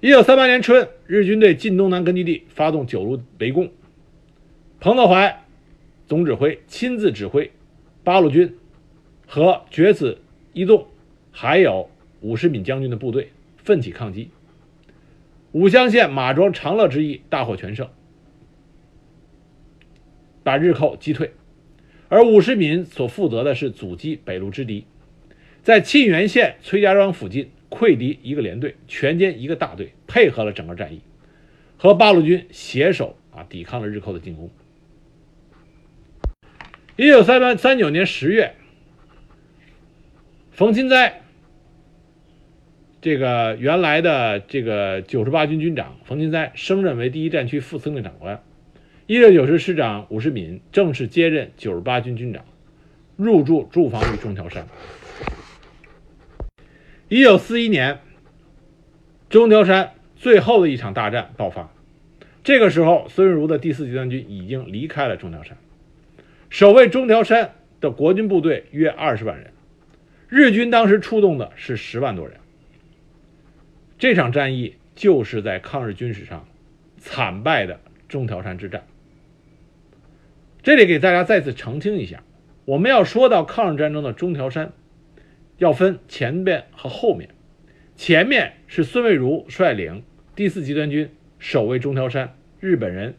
[0.00, 3.70] 一九三八年春，日军对晋东南根据地发动九路围攻，
[4.78, 5.44] 彭德怀
[6.06, 7.50] 总指挥亲自指挥
[8.02, 8.54] 八路军
[9.26, 10.18] 和决死
[10.52, 10.86] 一纵，
[11.30, 11.88] 还有
[12.20, 14.28] 伍世敏将军的部队奋起抗击。
[15.52, 17.88] 武乡县马庄长乐之役大获全胜，
[20.42, 21.32] 把日寇击退，
[22.10, 24.84] 而伍世敏所负责的是阻击北路之敌，
[25.64, 31.00] 在沁源县崔家庄附近溃敌一个连队，全歼一个大队，配合了整个战役，
[31.78, 34.50] 和八路军携手啊，抵抗了日寇的进攻。
[36.96, 38.52] 一九三八三九年十月，
[40.52, 41.22] 冯钦哉，
[43.00, 48.42] 这个原来的这个九十八军军长冯钦哉升任为第一战区副司令长官，
[49.06, 52.44] 一六九师师长伍世敏正式接任九十八军军长，
[53.16, 54.66] 入驻驻防于中条山。
[57.14, 58.00] 一九四一年，
[59.30, 61.72] 中条山最后的一场大战爆发。
[62.42, 65.56] 这个时候，孙润如的第四集团军已经离开了中条山，
[66.50, 69.52] 守卫中条山的国军部队约二十万人，
[70.28, 72.38] 日军当时出动的是十万多人。
[73.96, 76.48] 这场战役就是在抗日军史上
[76.98, 78.84] 惨败的中条山之战。
[80.64, 82.24] 这里给大家再次澄清一下，
[82.64, 84.72] 我们要说到抗日战争的中条山。
[85.58, 87.30] 要分前面和后面，
[87.96, 90.02] 前面是孙蔚如率领
[90.34, 93.14] 第四集团军守卫中条山，日本人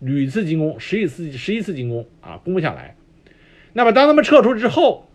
[0.00, 2.96] 屡次进攻，十一次十一次进攻啊，攻不下来。
[3.72, 5.08] 那么当他们撤出之后，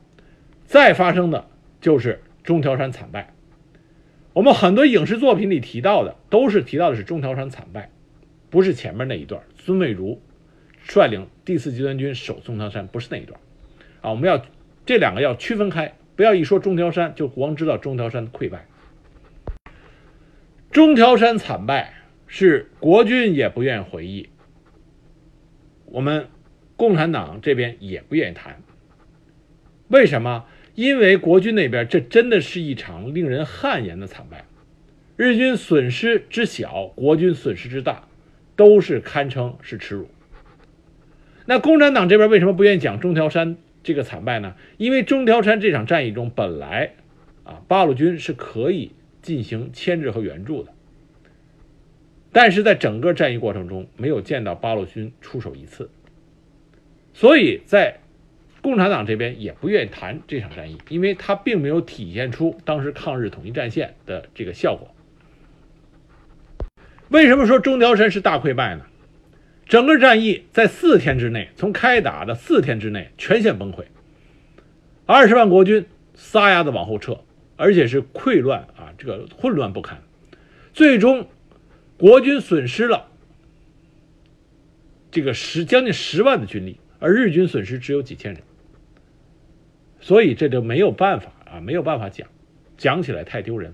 [0.65, 1.47] 再发生的
[1.80, 3.34] 就是中条山惨败。
[4.34, 7.91] 我们很多影视作品里提到的，都是提到的是中条山惨败，
[8.49, 9.43] 不是前面那一段。
[9.57, 10.19] 孙蔚如
[10.84, 13.39] 率领第四集团军守中条山，不是那一段
[14.01, 14.09] 啊。
[14.09, 14.43] 我们要
[14.86, 15.93] 这两个要区分开。
[16.16, 18.66] 不要一说中条山就光知道中条山的溃败。
[20.72, 21.93] 中条山惨败
[22.28, 24.30] 是国军也不愿意回忆，
[25.86, 26.28] 我们
[26.76, 28.61] 共产党这边也不愿意谈。
[29.88, 30.45] 为什么？
[30.74, 34.43] 因为国军那边这真的是一场令人汗颜的惨败，
[35.16, 38.07] 日军损失之小，国军损失之大，
[38.57, 40.09] 都是堪称是耻辱。
[41.45, 43.55] 那共产党这边为什么不愿意讲中条山？
[43.86, 44.55] 这个惨败呢？
[44.77, 46.95] 因为中条山这场战役中，本来
[47.43, 50.73] 啊八路军是可以进行牵制和援助的，
[52.31, 55.91] 但是在整个战役过程中，没有见到八路军出手一次，
[57.13, 57.99] 所以在
[58.63, 64.89] 共产党这边也不愿意谈这场战役，因为它并没有体现出当时抗日统一战线的这个效果。
[67.09, 68.83] 为什么说中条山是大溃败呢？
[69.66, 73.86] 整个战役在四天之内，从开打的四天之内全线崩溃，
[75.07, 77.22] 二十万国军撒丫子往后撤，
[77.55, 80.03] 而且是溃乱啊，这个混乱不堪。
[80.72, 81.28] 最终，
[81.97, 83.07] 国军损失了
[85.09, 88.43] 这个十将近十万的军力，而日军损失只有几千人。
[89.99, 92.28] 所以这就没有办法啊，没有办法讲，
[92.78, 93.74] 讲起来太丢人。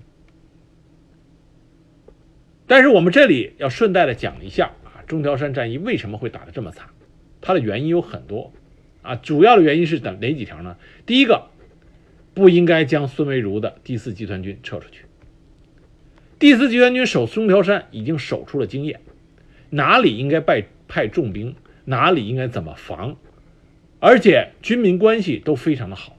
[2.66, 4.72] 但是我们这里要顺带的讲一下。
[5.12, 6.88] 中条山战役为什么会打得这么惨？
[7.42, 8.50] 它的原因有很多，
[9.02, 10.78] 啊，主要的原因是哪哪几条呢？
[11.04, 11.48] 第一个，
[12.32, 15.04] 不应该将孙维如的第四集团军撤出去。
[16.38, 19.00] 第四集团军守中条山已经守出了经验，
[19.68, 23.18] 哪里应该派派重兵，哪里应该怎么防，
[24.00, 26.16] 而且军民关系都非常的好。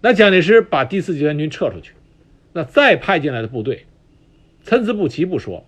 [0.00, 1.92] 那蒋介石把第四集团军撤出去，
[2.52, 3.86] 那再派进来的部队，
[4.64, 5.64] 参差不齐不说。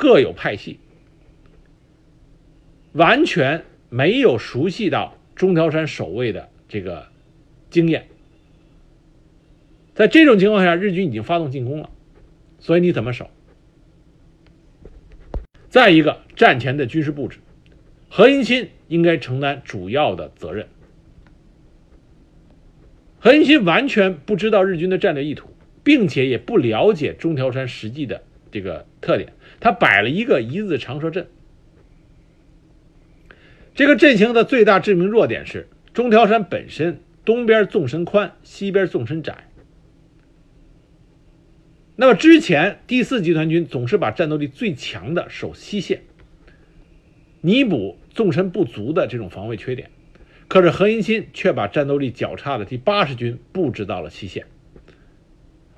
[0.00, 0.80] 各有派系，
[2.92, 7.08] 完全没有熟悉到中条山守卫的这个
[7.68, 8.08] 经验。
[9.92, 11.90] 在这种情况下，日军已经发动进攻了，
[12.60, 13.28] 所以你怎么守？
[15.68, 17.38] 再一个，战前的军事布置，
[18.08, 20.66] 何应钦应该承担主要的责任。
[23.18, 25.50] 何应钦完全不知道日军的战略意图，
[25.84, 29.32] 并且也不了解中条山实际的这个特点。
[29.60, 31.26] 他摆了一个一字长蛇阵，
[33.74, 39.46] 这个阵型的最大致命弱点是中条山本身东边纵深宽，西边纵深窄。
[41.96, 46.00] 那么之前第四集团军总是把战斗力最强的守西线，
[47.42, 49.90] 弥补纵深不足的这种防卫缺点，
[50.48, 54.46] 可是何应钦却把战斗力较差的第八十军布置到了西线，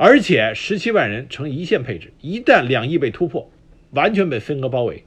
[0.05, 3.49] 而且十七万人呈一线配置，一旦两翼被突破。
[3.93, 5.05] 完全被分割包围，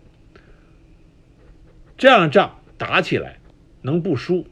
[1.98, 3.40] 这样的仗打起来
[3.82, 4.46] 能不输，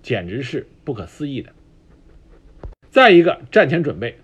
[0.00, 1.52] 简直是不可思议的。
[2.88, 4.16] 再一个，战前准备，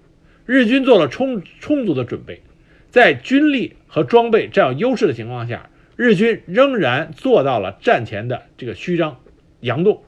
[0.45, 2.43] 日军做了充充足的准备，
[2.91, 9.21] 在军力和装备占有优势的情况下，日军仍然做到了战前的这个虚张
[9.63, 10.05] 佯动，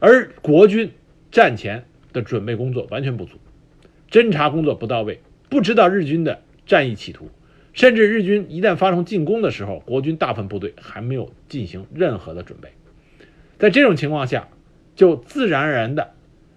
[0.00, 0.90] 而国军
[1.30, 3.38] 战前的准备工作完全不足，
[4.10, 6.42] 侦察工作不到位，不知道日军的。
[6.66, 7.28] 战役企图，
[7.72, 12.70] 甚至日军一旦发动进攻的时候，国军大部分部队还没有进行任何的准备，
[13.58, 14.46] 在这种情况下，
[14.94, 16.12] 就自然而然的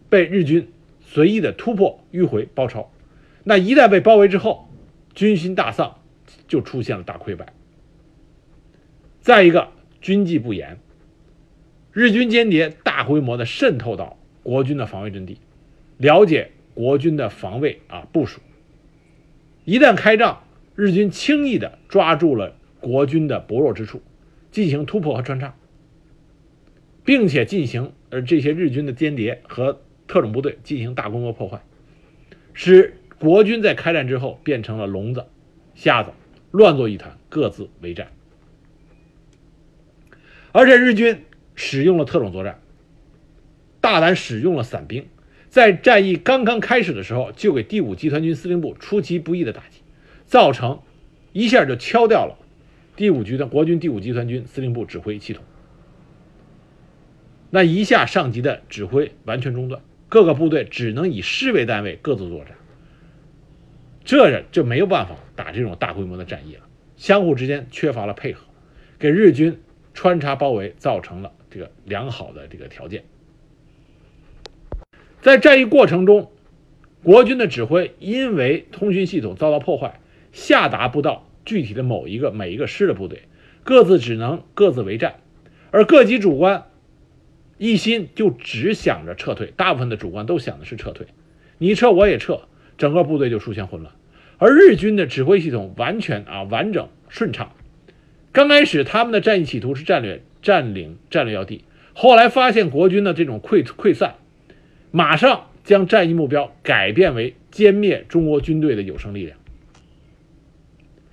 [0.08, 2.92] 被日军随意的突破、迂回、包抄。
[3.44, 4.70] 那一旦被包围之后，
[5.16, 5.96] 军心大丧，
[6.48, 7.52] 就出现了大溃败。
[9.20, 10.78] 再一个，军纪不严，
[11.92, 15.40] 日军间谍大规模的渗透到国军的防卫阵地，
[15.98, 18.42] 了解国军的防卫啊部署。
[19.66, 20.44] 一旦开仗，
[20.76, 24.02] 日军轻易的抓住了国军的薄弱之处，
[24.52, 25.56] 进行突破和穿插，
[27.06, 31.62] 并且进行而这些日军的间谍和特种部队进行大规模破坏，
[32.54, 35.26] 使国军在开战之后变成了聋子、
[35.76, 36.12] 瞎子，
[36.52, 38.12] 乱作一团，各自为战。
[40.52, 41.24] 而且日军
[41.56, 42.60] 使用了特种作战，
[43.84, 45.10] 大胆使用了伞兵，
[45.50, 49.82] 在战役刚刚开始的时候，就给第五集团军司令部出其不意的打击，
[50.26, 50.80] 造成
[51.34, 52.38] 一下就敲掉了
[52.96, 55.44] 第五局的国军第五集团军司令部指挥系统。
[57.50, 62.56] 那一下上级的指挥完全中断，各个部队只能以师为单位各自作战，
[64.06, 66.62] 这就没有办法打这种大规模的战役了，
[66.96, 68.46] 相互之间缺乏了配合，
[68.98, 69.60] 给日军。
[69.96, 73.04] 穿插包围造成了这个良好的这个条件，
[75.24, 76.32] 在战役过程中，
[77.02, 80.02] 国军的指挥因为通讯系统遭到破坏，
[80.34, 83.22] 下达不到具体的某一个每一个师的部队，
[83.64, 85.16] 各自只能各自为战，
[85.72, 86.66] 而各级主官
[87.58, 91.08] 一心就只想着撤退，大部分的主官都想的是撤退，
[91.58, 92.42] 你撤我也撤，
[92.78, 93.96] 整个部队就出现混乱，
[94.40, 97.54] 而日军的指挥系统完全啊完整顺畅。
[98.34, 101.64] 刚开始，他们的战役企图是战略占领战略要地，
[101.94, 104.16] 后来发现国军的这种溃溃散，
[104.96, 109.40] 马上将战役目标改变为歼灭中国军队的有生力量，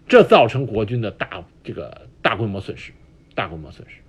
[0.06, 2.92] 这造成国军的大这个大规模损失，
[3.34, 4.02] 大规模损失。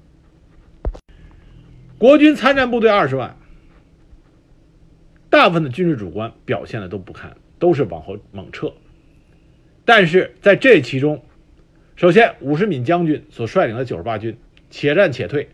[1.97, 3.37] 国军参战部队二十万，
[5.29, 8.73] 大部分的军事主官表现的都不堪，都是往后猛撤，
[9.85, 11.23] 但是在这其中。
[11.95, 14.37] 首先，武世敏将军所率领的九十八军
[14.69, 15.47] 且战且退，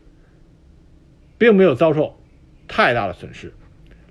[1.38, 2.20] 并没有遭受
[2.68, 3.54] 太大的损失。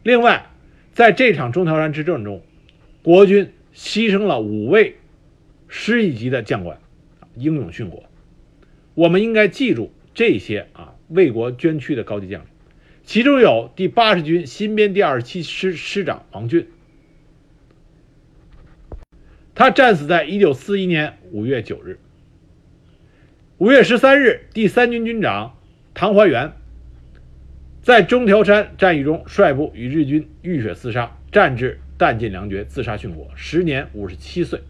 [0.07, 0.47] 另外，
[0.93, 2.41] 在这场中条山之战中，
[3.03, 4.99] 国军牺牲了五位
[5.67, 6.79] 师一级的将官，
[7.35, 8.05] 英勇殉国。
[8.95, 12.49] 我们应该记住这些啊为国捐躯的高级将领，
[13.03, 16.69] 其中有第八十军新编第二十七师师长王俊，
[19.57, 21.99] 他战死在一九四一年五月九日。
[23.59, 25.59] 五月十三日，第三军军长
[25.95, 26.53] 唐怀元
[27.87, 34.61] 在中条山战役中率部与日军浴血厮杀，战至弹尽粮绝，自杀殉国，时年五十七岁。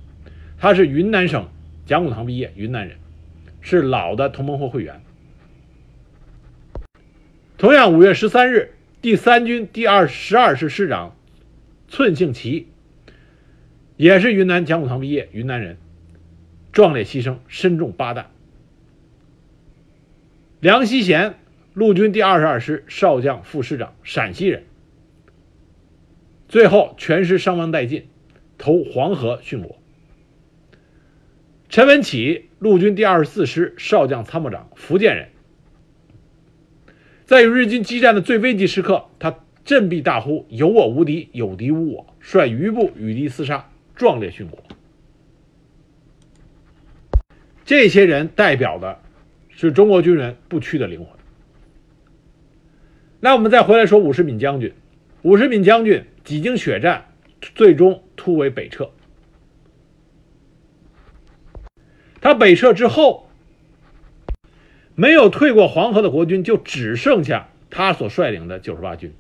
[0.59, 1.49] 他是云南省
[1.87, 2.99] 讲武堂毕业，云南人，
[3.63, 5.01] 是老的同盟会会员。
[7.57, 11.17] 同样，五月十三日，第三军第二十二师师长
[11.89, 12.69] 寸庆奇
[13.97, 15.79] 也是云南讲武堂毕业，云南人，
[16.71, 18.27] 壮烈牺牲，身中八弹。
[20.61, 21.37] 梁希贤，
[21.77, 24.65] 陆军第二十二师少将副师长，陕西人。
[26.49, 28.07] 最后全师伤亡殆尽，
[28.57, 29.77] 投黄河殉国。
[31.69, 35.29] 陈文启，陆军第二十四师少将参谋长，福建人。
[37.27, 44.65] 在与日军激战的最危急时刻，他振臂大呼：“有我无敌，有敌无我！”率余部与敌厮杀，壮烈殉国。
[47.67, 48.99] 这些人代表的。
[49.59, 51.16] 是中国军人不屈的灵魂。
[53.21, 54.73] 那我们再回来说武世敏将军，
[55.23, 57.07] 武世敏将军几经血战，
[57.55, 58.91] 最终突围北撤。
[62.21, 63.29] 他北撤之后，
[64.95, 69.13] 没有退过黄河的国军就只剩下他所率领的九十八军。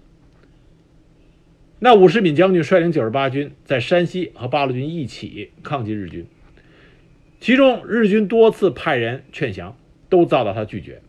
[1.78, 6.26] 那武世敏将军率领九十八军在山西和八路军一起抗击日军，
[7.40, 9.76] 其中日军多次派人劝降。
[10.08, 11.02] 都遭到他拒绝。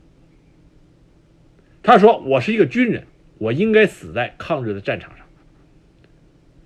[1.87, 3.05] 他说：“我是一个军人，
[3.37, 5.25] 我应该死在抗日的战场上。”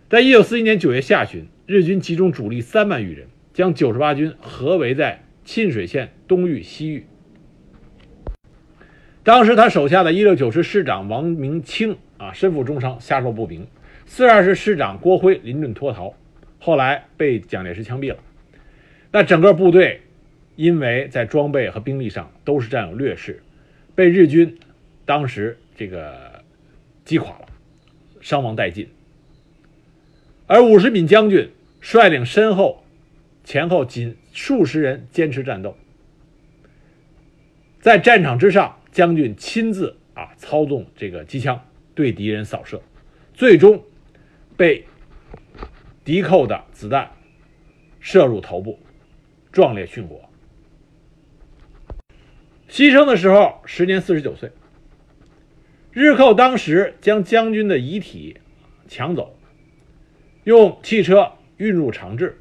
[0.10, 7.06] 在一九四一年九月下旬，日军集中主力三万余人，将九十八军合围在沁水县东峪、西峪。
[9.22, 13.62] 当时他手下的一六九师师长王明清啊，身负重伤，下落不明；
[14.08, 16.16] 四十二师师长郭辉临阵脱逃，
[16.58, 18.18] 后来被蒋介石枪毙了。
[19.12, 20.02] 那整个部队。
[20.58, 23.42] 因为在装备和兵力上都是占有劣势，
[23.96, 24.58] 被日军
[25.06, 26.44] 当时这个
[27.04, 27.48] 击垮了，
[28.22, 28.90] 伤亡殆尽。
[30.48, 32.84] 而武世敏将军率领身后
[33.44, 35.78] 前后仅数十人坚持战斗，
[37.80, 42.82] 在战场之上，将军亲自啊操纵这个机枪对敌人扫射，
[43.34, 43.84] 最终
[44.56, 44.86] 被
[46.04, 47.12] 敌寇的子弹
[48.00, 48.80] 射入头部。
[49.52, 50.30] 壮烈殉国。
[52.70, 54.50] 牺牲的时候，时年四十九岁。
[55.94, 58.38] 日寇当时将将军的遗体
[58.88, 59.38] 抢走，
[60.46, 62.40] 用汽车运入长治。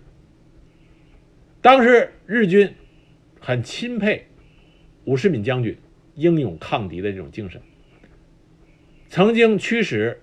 [1.60, 2.72] 当时日军
[3.40, 4.28] 很钦佩
[5.04, 5.76] 武士敏将军
[6.14, 7.60] 英勇抗敌的这种精神，
[9.08, 10.22] 曾经驱使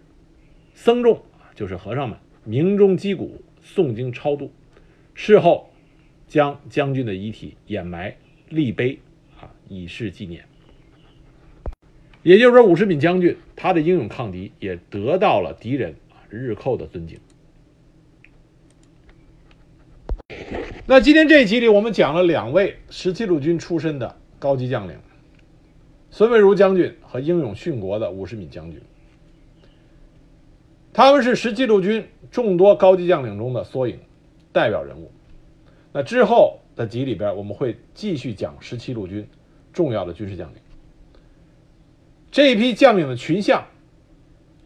[0.73, 1.21] 僧众，
[1.53, 4.53] 就是和尚们鸣钟击鼓、诵经超度，
[5.13, 5.69] 事后
[6.27, 8.15] 将将军的遗体掩埋
[8.47, 8.97] 立碑，
[9.37, 10.45] 啊，以示纪念。
[12.27, 17.17] 也就是说，五十敏将军他的英勇抗敌也得到了敌人啊日寇的尊敬。
[20.85, 24.97] 那今天这一集里，我们讲了两位十七路军出身的高级将领，
[26.11, 28.81] 孙蔚如将军和英勇殉国的五十敏将军。
[30.91, 33.97] 他们是十七路军众多高级将领中的缩影、
[34.51, 35.09] 代表人物。
[35.93, 39.25] 那之后的集里边，我们会继续讲十七路军
[39.71, 40.57] 重要的军事将领。
[42.31, 43.67] 这一批将领的群像，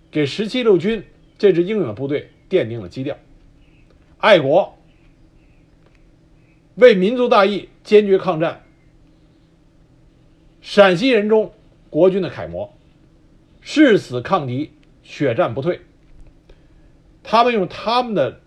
[0.10, 1.04] 给十七路军
[1.38, 3.18] 这支英勇的部队奠定了基调。
[4.18, 4.78] 爱国，
[6.76, 8.64] 为民族大义坚决抗战。
[10.62, 11.54] 陕西人中
[11.90, 12.74] 国军的楷模，
[13.62, 15.82] 誓死抗敌，血战不退。
[17.24, 18.42] 他们用他们的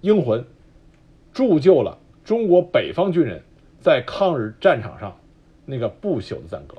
[0.00, 0.44] 英魂，
[1.32, 3.42] 铸就了中国北方军人
[3.80, 5.18] 在抗日战场上
[5.64, 6.76] 那个不朽的赞歌。